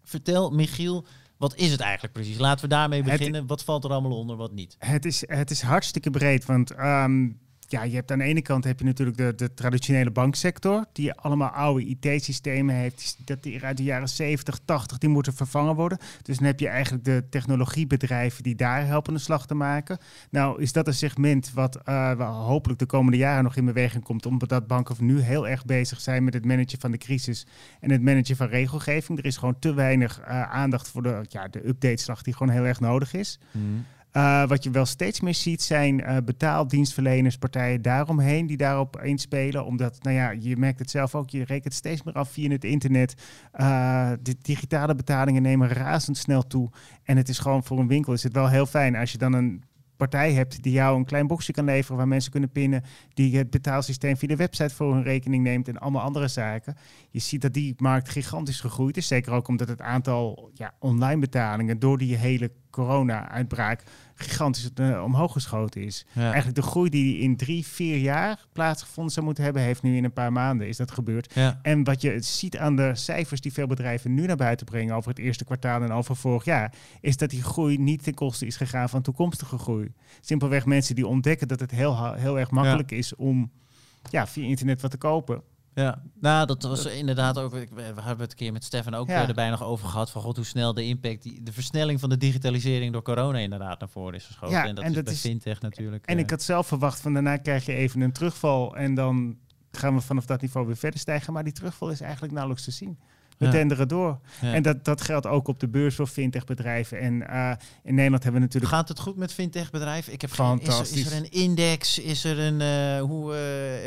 [0.03, 1.05] Vertel, Michiel,
[1.37, 2.37] wat is het eigenlijk precies?
[2.37, 3.47] Laten we daarmee Het- beginnen.
[3.47, 4.75] Wat valt er allemaal onder, wat niet?
[4.79, 7.29] Het is, het is hartstikke breed, want ehm,
[7.67, 11.13] ja, je hebt aan de ene kant heb je natuurlijk de, de traditionele banksector, die
[11.13, 15.97] allemaal oude IT-systemen heeft, dat die uit de jaren 70, 80, die moeten vervangen worden.
[16.21, 19.97] Dus dan heb je eigenlijk de technologiebedrijven die daar helpen een slag te maken.
[20.29, 21.79] Nou is dat een segment wat
[22.17, 26.01] wel hopelijk de komende jaren nog in beweging komt, omdat banken nu heel erg bezig
[26.01, 27.45] zijn met het managen van de crisis
[27.79, 29.17] en het managen van regelgeving.
[29.17, 32.65] Er is gewoon te weinig eh, aandacht voor de, ja, de update-slag die gewoon heel
[32.65, 33.39] erg nodig is.
[34.17, 39.65] Uh, wat je wel steeds meer ziet zijn uh, betaaldienstverleners, partijen daaromheen die daarop inspelen.
[39.65, 42.63] Omdat, nou ja, je merkt het zelf ook, je rekent steeds meer af via het
[42.63, 43.15] internet.
[43.55, 46.69] Uh, de digitale betalingen nemen razendsnel toe.
[47.03, 49.33] En het is gewoon voor een winkel is het wel heel fijn als je dan
[49.33, 49.63] een
[49.97, 53.49] partij hebt die jou een klein boxje kan leveren waar mensen kunnen pinnen, die het
[53.49, 56.75] betaalsysteem via de website voor hun rekening neemt en allemaal andere zaken.
[57.09, 61.19] Je ziet dat die markt gigantisch gegroeid is, zeker ook omdat het aantal ja, online
[61.19, 63.83] betalingen door die hele corona-uitbraak
[64.15, 66.05] gigantisch uh, omhoog geschoten is.
[66.11, 66.21] Ja.
[66.21, 70.03] Eigenlijk de groei die in drie, vier jaar plaatsgevonden zou moeten hebben, heeft nu in
[70.03, 71.33] een paar maanden is dat gebeurd.
[71.33, 71.59] Ja.
[71.61, 75.09] En wat je ziet aan de cijfers die veel bedrijven nu naar buiten brengen over
[75.09, 78.55] het eerste kwartaal en over vorig jaar, is dat die groei niet ten koste is
[78.55, 79.93] gegaan van toekomstige groei.
[80.21, 82.97] Simpelweg mensen die ontdekken dat het heel, heel erg makkelijk ja.
[82.97, 83.51] is om
[84.09, 85.41] ja, via internet wat te kopen.
[85.75, 87.51] Ja, nou, dat was inderdaad ook.
[87.51, 89.27] We hebben het een keer met Stefan ook Ja.
[89.27, 90.11] erbij nog over gehad.
[90.11, 93.79] Van god, hoe snel de impact, die, de versnelling van de digitalisering door corona inderdaad
[93.79, 94.55] naar voren is geschoten.
[94.55, 96.05] Ja, en dat en is dat bij is- fintech natuurlijk.
[96.05, 99.37] En eh, ik had zelf verwacht van daarna krijg je even een terugval en dan
[99.71, 101.33] gaan we vanaf dat niveau weer verder stijgen.
[101.33, 102.99] Maar die terugval is eigenlijk nauwelijks te zien.
[103.37, 103.51] We Ja.
[103.51, 104.19] denderen door.
[104.41, 106.99] En dat, dat geldt ook op de beurs voor fintechbedrijven.
[106.99, 107.51] En eh,
[107.83, 108.73] in Nederland hebben we natuurlijk...
[108.73, 110.13] Gaat het goed met fintechbedrijven?
[110.13, 111.11] Ik heb geen, is, er, is Fantastisch.
[111.11, 111.99] er een index?
[111.99, 113.33] Is er een eh, hoe?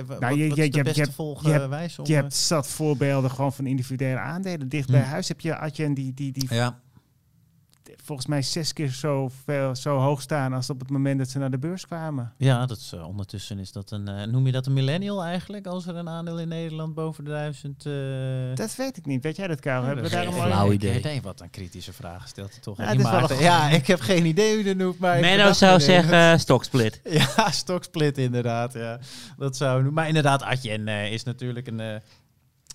[0.06, 1.58] wat, Nou, je- wat je- is de je beste je volgen je?
[2.06, 4.68] Je eh, hebt zat voorbeelden gewoon van individuele aandelen.
[4.68, 5.06] Dicht bij Hm.
[5.08, 6.80] huis heb je, had je die, die, die ja,
[8.08, 11.38] volgens mij zes keer zo, veel, zo hoog staan als op het moment dat ze
[11.38, 12.32] naar de beurs kwamen.
[12.36, 14.08] ja, dat is, eh, ondertussen is dat een.
[14.08, 15.66] eh, noem je dat een millennial eigenlijk?
[15.66, 17.86] Als er een aandeel in Nederland boven de duizend.
[17.86, 17.92] eh,
[18.54, 19.22] Dat weet ik niet.
[19.22, 19.80] Weet jij dat, Karel?
[19.80, 21.00] Ja, Hebben we dat daar is een flauw idee.
[21.02, 22.76] Nee, wat een kritische vraag stelt hij toch.
[22.78, 24.98] Ja, een- ja, ik heb geen idee hoe je dat noemt.
[24.98, 27.00] Maar Menno zou zeggen uh, stoksplit.
[27.10, 28.72] Ja, stoksplit inderdaad.
[28.72, 28.98] Ja.
[29.36, 31.94] Dat zou, maar inderdaad, Adyen is natuurlijk een, eh,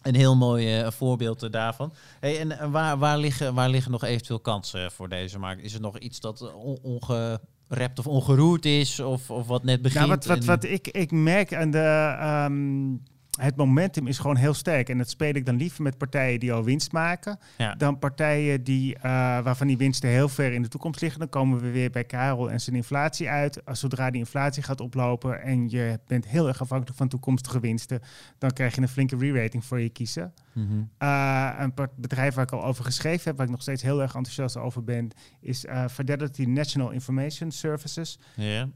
[0.03, 1.93] een heel mooi eh, voorbeeld eh, daarvan.
[2.19, 5.63] Hey, en eh, waar, waar, liggen, waar liggen nog eventueel kansen voor deze markt?
[5.63, 8.99] Is er nog iets dat on- ongerept of ongeroerd is?
[8.99, 10.05] Of, of wat net begint?
[10.05, 12.15] Nou, wat, wat, wat ik, ik merk aan de...
[12.19, 14.89] ehm, het momentum is gewoon heel sterk.
[14.89, 17.39] En dat speel ik dan liever met partijen die al winst maken.
[17.57, 17.75] Ja.
[17.75, 19.01] Dan partijen die, uh,
[19.43, 21.19] waarvan die winsten heel ver in de toekomst liggen.
[21.19, 23.65] Dan komen we weer bij Karel en zijn inflatie uit.
[23.65, 28.01] Als zodra die inflatie gaat oplopen en je bent heel erg afhankelijk van toekomstige winsten.
[28.37, 30.33] Dan krijg je een flinke re-rating voor je kiezen.
[30.51, 30.83] Mhm.
[30.99, 34.15] Uh, een bedrijf waar ik al over geschreven heb, waar ik nog steeds heel erg
[34.15, 35.09] enthousiast over ben,
[35.41, 38.19] is uh, Fidelity National Information Services.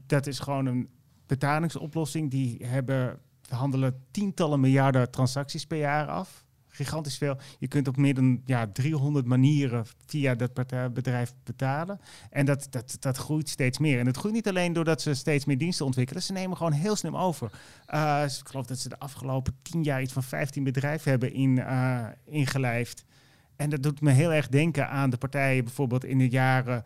[0.06, 0.88] Dat is gewoon een
[1.26, 2.30] betalingsoplossing.
[2.30, 3.18] Die hebben
[3.50, 6.46] handelen tientallen miljarden transacties per jaar af.
[6.68, 7.38] Gigantisch veel.
[7.58, 10.54] Je kunt op meer dan ja, 300 manieren via dat
[10.92, 12.00] bedrijf betalen.
[12.30, 13.98] En dat, dat, dat groeit steeds meer.
[13.98, 16.22] En het groeit niet alleen doordat ze steeds meer diensten ontwikkelen.
[16.22, 17.50] Ze nemen gewoon heel snel over.
[17.94, 21.56] Uh, ik geloof dat ze de afgelopen 10 jaar iets van 15 bedrijven hebben in,
[21.56, 23.04] uh, ingelijfd.
[23.56, 26.84] En dat doet me heel erg denken aan de partijen bijvoorbeeld in de jaren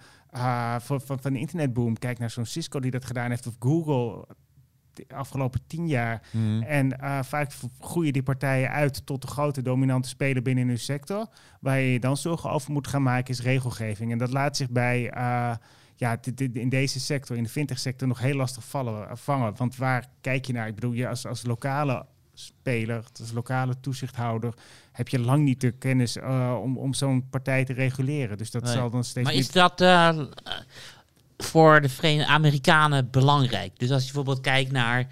[0.80, 1.98] van, van, van de internetboom.
[1.98, 4.26] Kijk naar zo'n Cisco die dat gedaan heeft of Google
[5.14, 6.22] afgelopen tien jaar.
[6.30, 6.62] Mhm.
[6.62, 11.26] En uh, vaak groeien die partijen uit tot de grote dominante speler binnen hun sector.
[11.60, 14.12] Waar je dan zorgen over moet gaan maken is regelgeving.
[14.12, 15.54] En dat laat zich bij uh,
[15.96, 16.18] ja,
[16.52, 19.56] in deze sector, in de fintech sector, nog heel lastig vallen, vangen.
[19.56, 20.66] Want waar kijk je naar?
[20.66, 24.54] Ik bedoel, je als, als lokale speler, als lokale toezichthouder,
[24.92, 28.38] heb je lang niet de kennis uh, om, om zo'n partij te reguleren.
[28.38, 28.72] Dus dat Nee.
[28.72, 30.20] zal dan steeds Maar is dat eh,
[31.42, 33.78] voor de Verenigde Amerikanen belangrijk?
[33.78, 35.06] Dus als je bijvoorbeeld kijkt naar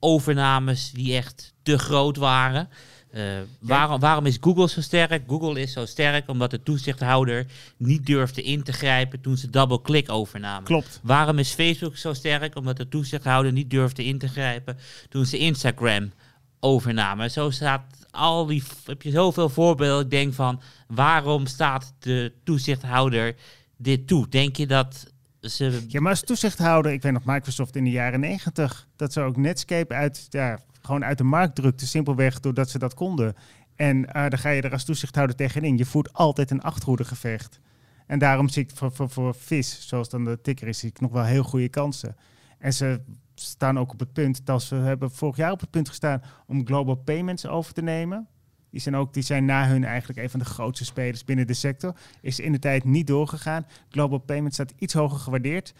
[0.00, 2.68] overnames die echt te groot waren.
[3.10, 3.22] eh,
[3.60, 5.22] waarom, waarom is Google zo sterk?
[5.26, 10.10] Google is zo sterk omdat de toezichthouder niet durfde in te grijpen toen ze double-click
[10.10, 10.64] overnamen.
[10.64, 11.00] Klopt.
[11.02, 12.56] Waarom is Facebook zo sterk?
[12.56, 14.78] Omdat de toezichthouder niet durfde in te grijpen
[15.08, 16.12] toen ze Instagram
[16.60, 17.30] overnamen.
[17.30, 20.04] Zo staat al die, heb je zoveel voorbeelden.
[20.04, 23.34] Ik denk van, waarom staat de toezichthouder
[23.76, 24.28] dit toe?
[24.28, 25.12] Denk je dat
[25.50, 25.84] ze...
[25.88, 29.36] Ja, maar als toezichthouder, ik weet nog Microsoft in de jaren negentig, dat ze ook
[29.36, 33.34] Netscape uit, ja, gewoon uit de markt drukte, simpelweg doordat ze dat konden.
[33.76, 35.76] En eh, dan ga je er als toezichthouder tegenin.
[35.76, 37.60] Je voert altijd een achterhoedegevecht.
[38.06, 41.00] En daarom zie ik voor, voor, voor VIS, zoals dan de ticker is, zie ik
[41.00, 42.16] nog wel heel goede kansen.
[42.58, 43.00] En ze
[43.34, 46.66] staan ook op het punt, dat ze hebben vorig jaar op het punt gestaan om
[46.66, 48.28] Global Payments over te nemen.
[48.76, 51.54] Die zijn, ook, die zijn na hun eigenlijk een van de grootste spelers binnen de
[51.54, 51.94] sector.
[52.20, 53.66] Is in de tijd niet doorgegaan.
[53.90, 55.74] Global Payments staat iets hoger gewaardeerd.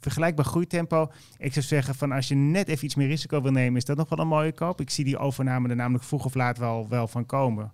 [0.00, 1.12] Vergelijkbaar groeitempo.
[1.38, 3.96] Ik zou zeggen van als je net even iets meer risico wil nemen, is dat
[3.96, 4.80] nog wel een mooie koop.
[4.80, 7.72] Ik zie die overname er namelijk vroeg of laat wel, wel van komen.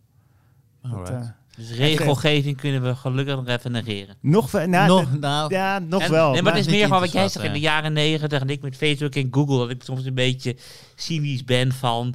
[0.83, 1.11] Dat, Alright.
[1.13, 4.17] eh, Dus regelgeving kunnen we gelukkig nog even negeren.
[4.21, 6.33] nog wel, nou, nog, nou, ja, nog En- wel.
[6.33, 7.71] Nee, maar het is meer van wat jij zegt in de ja.
[7.71, 10.57] jaren negentig en ik met Facebook en Google, dat ik soms een beetje
[10.95, 12.15] cynisch ben van,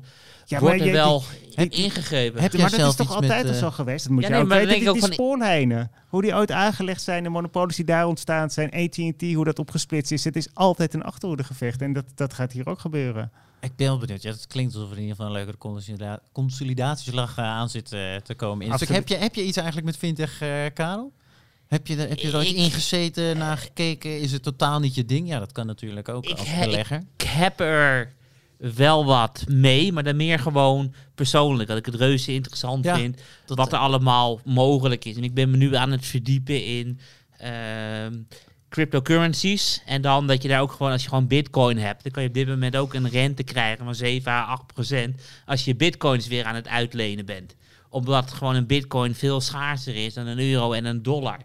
[0.53, 1.23] ja, wordt maar er je- wel
[1.55, 2.41] heb- ingegrepen?
[2.41, 4.03] heb maar dat is toch altijd al eh, zo geweest?
[4.03, 4.73] Dat moet Ja, je nee, ook dan weten.
[4.73, 8.49] Die, denk ik die spoorlijnen, hoe die ooit aangelegd zijn, de monopolies die daar ontstaan
[8.49, 10.23] zijn, AT&T, hoe dat opgesplitst is.
[10.23, 13.31] Het is altijd een achterhoedegevecht en dat, dat gaat hier ook gebeuren.
[13.61, 14.21] Ik ben wel benieuwd.
[14.21, 17.91] Ja, het klinkt alsof er in ieder geval een leukere consolida- consolidatieslag eh, aan zit
[17.91, 18.65] eh, te komen.
[18.65, 18.71] In.
[18.71, 18.95] Absoluut.
[18.95, 21.11] Heb, je, heb je iets eigenlijk met fintech, eh Karel?
[21.67, 24.19] Heb je, er- heb je er ooit ingezeten, naar gekeken?
[24.19, 25.27] Is het totaal niet je ding?
[25.27, 27.03] Ja, dat kan natuurlijk ook Ik als he- belegger.
[27.17, 28.13] Ik heb er
[28.75, 31.69] wel wat mee, maar dan meer gewoon persoonlijk.
[31.69, 35.15] Dat ik het reuze interessant Ja, vind, dat- wat er allemaal mogelijk is.
[35.15, 36.99] En ik ben me nu aan het verdiepen in
[37.37, 38.13] ehm,
[38.69, 39.81] cryptocurrencies.
[39.85, 42.27] En dan dat je daar ook gewoon, als je gewoon bitcoin hebt, dan kan je
[42.27, 45.21] op dit moment ook een rente krijgen van 7 à 8 procent.
[45.45, 47.55] Als je bitcoins weer aan het uitlenen bent.
[47.89, 51.37] Omdat gewoon een bitcoin veel schaarser is dan een euro en een dollar.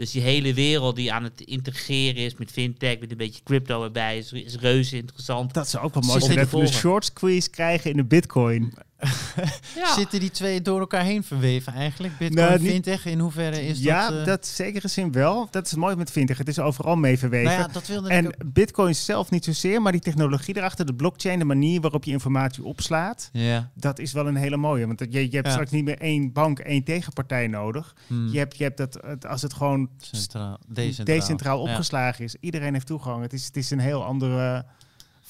[0.00, 3.84] Dus die hele wereld die aan het integreren is met fintech, met een beetje crypto
[3.84, 5.54] erbij, is, is reuze interessant.
[5.54, 6.36] Dat zou ook wel mooi zijn.
[6.36, 8.74] Dat we een short squeeze krijgen in de bitcoin.
[9.76, 9.94] Ja.
[9.94, 12.18] Zitten die twee door elkaar heen verweven eigenlijk?
[12.18, 14.18] Bitcoin Nou, en niet- fintech, in hoeverre is ja, dat...
[14.18, 15.48] eh, dat zekere zin wel.
[15.50, 16.38] Dat is mooi met fintech.
[16.38, 17.48] Het is overal mee verweven.
[17.50, 18.34] nou ja, dat wilde ik en ook.
[18.52, 22.64] bitcoin zelf niet zozeer, maar die technologie erachter, de blockchain, de manier waarop je informatie
[22.64, 23.70] opslaat, Ja.
[23.74, 24.86] dat is wel een hele mooie.
[24.86, 25.52] Want je, je hebt Ja.
[25.52, 27.94] straks niet meer één bank, één tegenpartij nodig.
[28.06, 28.28] Hmm.
[28.32, 30.58] Je hebt, je hebt dat, als het gewoon Centraal,
[31.04, 31.60] decentraal.
[31.60, 32.36] opgeslagen is.
[32.40, 33.22] Iedereen heeft toegang.
[33.22, 34.64] Het is, het is een heel andere...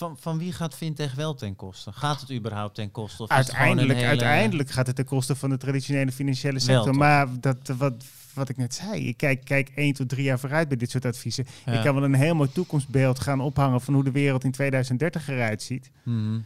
[0.00, 1.92] Van, van wie gaat fintech wel ten koste?
[1.92, 3.22] Gaat het überhaupt ten koste?
[3.22, 6.94] Of Uiteindelijk, hele- uiteindelijk gaat het ten koste van de traditionele financiële sector.
[6.94, 10.68] maar dat, wat, wat ik net zei, ik kijk, kijk één tot drie jaar vooruit
[10.68, 11.46] bij dit soort adviezen.
[11.66, 11.72] Ja.
[11.72, 15.28] Ik kan wel een heel mooi toekomstbeeld gaan ophangen van hoe de wereld in 2030
[15.28, 15.90] eruit ziet.
[16.02, 16.38] Mhm.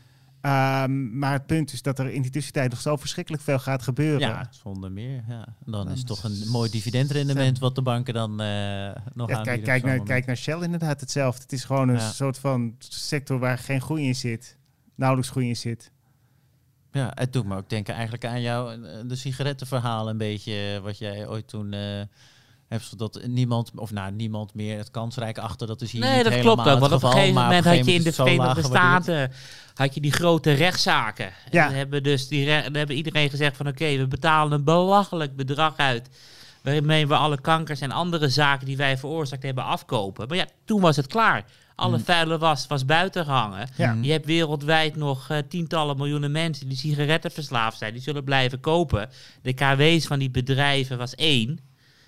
[0.44, 3.82] Ehm, maar het punt is dat er in die tussentijd nog zo verschrikkelijk veel gaat
[3.82, 4.28] gebeuren.
[4.28, 5.24] Ja, zonder meer.
[5.28, 5.56] Ja.
[5.64, 9.62] Dan is het toch een mooi dividendrendement wat de banken dan eh nog Ja, kijk,
[9.64, 11.42] kijk, naar, kijk naar Shell inderdaad hetzelfde.
[11.42, 12.10] Het is gewoon een Ja.
[12.10, 14.56] soort van sector waar geen groei in zit.
[14.94, 15.92] Nauwelijks groei in zit.
[16.92, 20.82] Ja, het doet me ook denken eigenlijk aan jou, eh, de sigarettenverhaal een beetje, eh,
[20.82, 21.74] wat jij ooit toen
[22.68, 26.14] Hebben ze dat niemand, of nou niemand meer het kansrijk achter, dat is hier Nee,
[26.14, 26.80] niet dat helemaal klopt ook.
[26.80, 28.62] Want het op een geval, gegeven moment had je in de Verenigde.
[28.62, 29.32] Staten
[29.74, 31.32] had je die grote rechtszaken.
[31.50, 31.62] Ja.
[31.62, 35.76] En dan hebben dus die hebben iedereen gezegd van oké, we betalen een belachelijk bedrag
[35.76, 36.08] uit.
[36.62, 40.28] Waarmee we alle kankers en andere zaken die wij veroorzaakt hebben afkopen.
[40.28, 41.44] Maar ja, toen was het klaar.
[41.76, 43.68] Alle vuile was was buiten gehangen.
[43.76, 43.92] Ja.
[43.92, 44.04] Mm.
[44.04, 47.92] Je hebt wereldwijd nog eh, tientallen miljoenen mensen die sigarettenverslaafd zijn.
[47.92, 49.10] Die zullen blijven kopen.
[49.42, 51.58] De KW's van die bedrijven was één.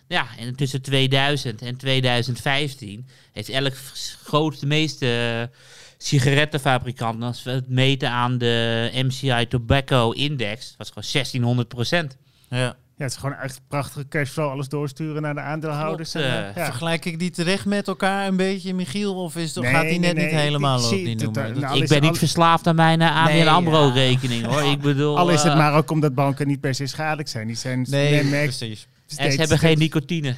[0.09, 5.07] Ja, en tussen 2000 en 2015 heeft elk v- grootste, meeste
[5.51, 5.59] eh,
[5.99, 12.17] sigarettenfabrikant, als we het meten aan de MCI Tobacco Index, was gewoon 1600 procent.
[12.51, 12.77] Ja.
[12.99, 14.51] Ja, het is gewoon echt prachtige cashflow.
[14.51, 16.11] Alles doorsturen naar de aandeelhouders.
[16.13, 16.65] Klopt, en, eh, eh, ja.
[16.65, 19.15] Vergelijk ik die terecht met elkaar een beetje, Michiel?
[19.15, 21.19] Of is, Nee, gaat die net nee, niet helemaal ik op die het
[21.61, 23.93] nou, ik ben niet al- verslaafd aan mijn eh, ABN Nee, AMRO ja.
[23.93, 24.63] rekening hoor.
[24.63, 27.47] Ik bedoel, Al is het maar ook omdat banken niet per se schadelijk zijn.
[27.47, 28.87] Die zijn nee, precies.
[29.17, 30.35] En ze hebben geen nicotine.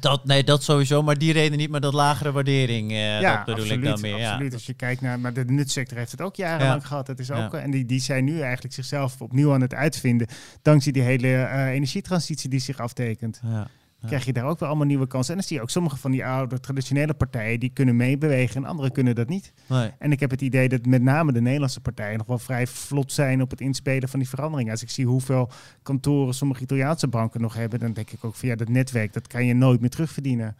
[0.00, 3.44] Dat, nee, dat sowieso, maar die reden niet, maar dat lagere waardering, eh, ja, dat
[3.44, 4.18] bedoel absoluut, ik dan meer.
[4.18, 4.30] Ja.
[4.30, 4.52] absoluut.
[4.52, 6.88] Als je kijkt naar, maar de nutsector heeft het ook jarenlang Ja.
[6.88, 7.06] gehad.
[7.06, 7.44] Dat is Ja.
[7.44, 10.26] ook, En die, die zijn nu eigenlijk zichzelf opnieuw aan het uitvinden.
[10.62, 13.40] Dankzij die hele eh, energietransitie die zich aftekent.
[13.44, 13.68] Ja.
[14.00, 14.06] Ja.
[14.08, 15.30] Krijg je daar ook wel allemaal nieuwe kansen.
[15.32, 18.68] En dan zie je ook sommige van die oude traditionele partijen die kunnen meebewegen en
[18.68, 19.52] andere kunnen dat niet.
[19.66, 19.90] Nee.
[19.98, 23.12] En ik heb het idee dat met name de Nederlandse partijen nog wel vrij vlot
[23.12, 24.72] zijn op het inspelen van die veranderingen.
[24.72, 25.50] Als ik zie hoeveel
[25.82, 29.26] kantoren sommige Italiaanse banken nog hebben, dan denk ik ook van ja, dat netwerk, dat
[29.26, 30.56] kan je nooit meer terugverdienen.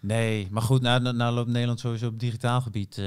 [0.00, 3.04] Nee, maar goed, nou, nou- nou loopt Nederland sowieso op digitaal gebied eh,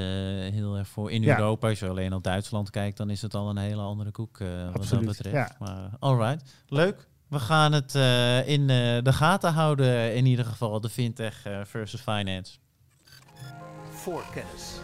[0.52, 1.10] heel erg voor.
[1.10, 1.38] In Ja.
[1.38, 4.38] Europa, als je alleen naar Duitsland kijkt, dan is het al een hele andere koek
[4.40, 5.34] eh, wat dat betreft.
[5.36, 5.56] ja.
[5.58, 7.08] Maar alright, leuk.
[7.32, 11.60] We gaan het eh, in eh, de gaten houden, in ieder geval de fintech eh,
[11.64, 12.58] versus finance.
[13.90, 14.80] Voorkennis.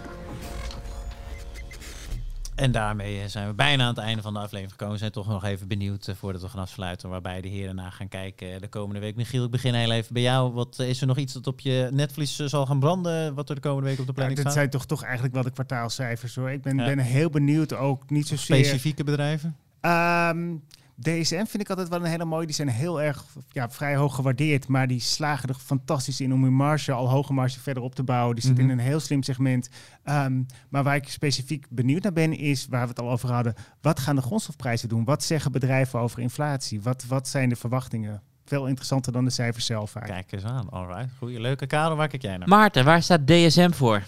[2.55, 4.95] En daarmee zijn we bijna aan het einde van de aflevering gekomen.
[4.95, 8.09] We zijn toch nog even benieuwd voordat we gaan afsluiten, waarbij de heren na gaan
[8.09, 9.17] kijken de komende week.
[9.17, 10.53] Michiel, ik begin heel even bij jou.
[10.53, 13.61] Wat is er nog iets dat op je netvlies zal gaan branden, wat er de
[13.61, 14.59] komende week op de Ja, planning dit staat?
[14.59, 16.51] zijn toch, toch eigenlijk wel de kwartaalcijfers hoor.
[16.51, 16.85] Ik ben, Ja.
[16.85, 18.57] ben heel benieuwd ook niet zozeer...
[18.57, 19.57] Specifieke bedrijven?
[19.81, 20.55] Ehm,
[21.03, 22.47] DSM vind ik altijd wel een hele mooie.
[22.47, 24.69] Die zijn heel erg ja, vrij hoog gewaardeerd.
[24.69, 28.03] Maar die slagen er fantastisch in om hun marge, al hoge marge, verder op te
[28.03, 28.35] bouwen.
[28.35, 28.73] Die zitten Mhm.
[28.73, 29.69] in een heel slim segment.
[30.05, 33.55] Ehm, maar waar ik specifiek benieuwd naar ben, is waar we het al over hadden.
[33.81, 35.05] Wat gaan de grondstofprijzen doen?
[35.05, 36.81] Wat zeggen bedrijven over inflatie?
[36.83, 38.23] Wat, wat zijn de verwachtingen?
[38.45, 40.07] Veel interessanter dan de cijfers zelf vaak.
[40.07, 40.71] Kijk eens aan.
[40.71, 41.09] Alright.
[41.19, 41.97] Goeie, leuke kader.
[41.97, 42.49] Waar kijk jij naar?
[42.49, 44.03] Maarten, waar staat DSM voor?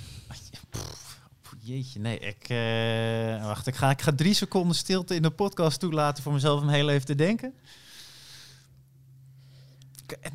[1.70, 2.18] Jeetje, nee.
[2.18, 6.32] Ik, eh, wacht, ik ga, ik ga drie seconden stilte in de podcast toelaten voor
[6.32, 7.54] mezelf om heel even te denken.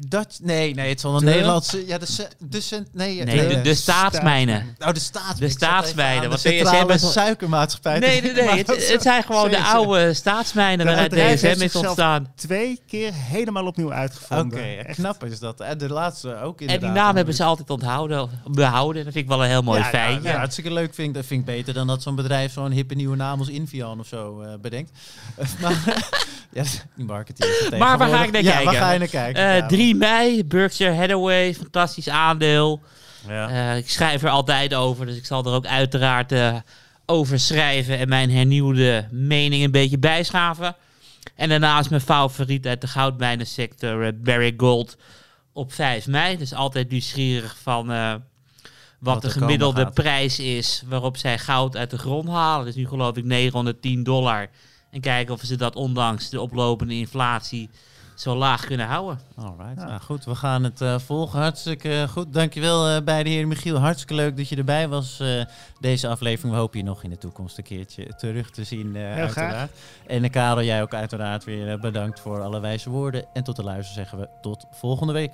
[0.07, 1.25] Dat, nee, nee, het zal een De?
[1.25, 1.87] Nederlandse...
[1.87, 4.75] Ja, de, de nee, Nee, de, de staatsmijnen.
[4.79, 5.39] Oh, de staatsmijnen.
[5.39, 7.99] de staatsmijnen, De DSM is al- suikermaatschappij.
[7.99, 8.47] Nee, nee, nee.
[8.47, 12.31] Het, is- zijn gewoon de oude staatsmijnen waaruit DSM is ontstaan.
[12.35, 14.85] Twee keer helemaal opnieuw Oké, uitgevonden.
[14.87, 14.97] Echt.
[14.97, 15.59] knap is dat.
[15.59, 16.93] En de laatste ook En inderdaad.
[16.93, 19.03] die naam hebben ze altijd onthouden, behouden.
[19.03, 20.23] Dat vind ik wel een heel mooi ja, feit.
[20.23, 21.13] Ja, ja, hartstikke leuk vind ik.
[21.13, 24.07] Dat vind ik beter dan dat zo'n bedrijf zo'n hippe nieuwe naam als Invian of
[24.07, 24.91] zo eh, bedenkt.
[25.61, 26.03] maar
[26.51, 26.63] ja,
[26.95, 27.77] die marketing.
[27.77, 28.65] Maar waar ga ik naar ja, kijken?
[28.65, 29.43] waar ga je naar kijken?
[29.43, 32.81] Eh, Ja, 3 mei, Berkshire Hathaway, fantastisch aandeel.
[33.27, 33.49] Ja.
[33.49, 36.55] Eh, ik schrijf er altijd over, dus ik zal er ook uiteraard eh,
[37.05, 40.75] over schrijven en mijn hernieuwde mening een beetje bijschaven.
[41.35, 44.97] En daarnaast mijn favoriet uit de goudmijnensector, Barrick Gold,
[45.53, 46.37] op 5 mei.
[46.37, 48.13] Dus altijd nieuwsgierig van eh,
[48.99, 52.65] wat, Wat de gemiddelde prijs is waarop zij goud uit de grond halen.
[52.65, 54.49] Dus nu geloof ik 910 dollar.
[54.95, 57.69] En kijken of ze dat ondanks de oplopende inflatie
[58.15, 59.19] zo laag kunnen houden.
[59.35, 59.85] Alright, Ja.
[59.87, 61.39] nou goed, we gaan het eh, volgen.
[61.39, 62.33] Hartstikke eh, goed.
[62.33, 63.77] Dankjewel eh bij de heer Michiel.
[63.77, 65.43] Hartstikke leuk dat je erbij was eh,
[65.79, 66.53] deze aflevering.
[66.53, 69.37] We hopen je nog in de toekomst een keertje terug te zien, eh Heel graag.
[69.37, 69.71] uiteraard.
[70.07, 73.25] En Karel, jij ook uiteraard weer bedankt voor alle wijze woorden.
[73.33, 75.31] En tot de luister zeggen we tot volgende week.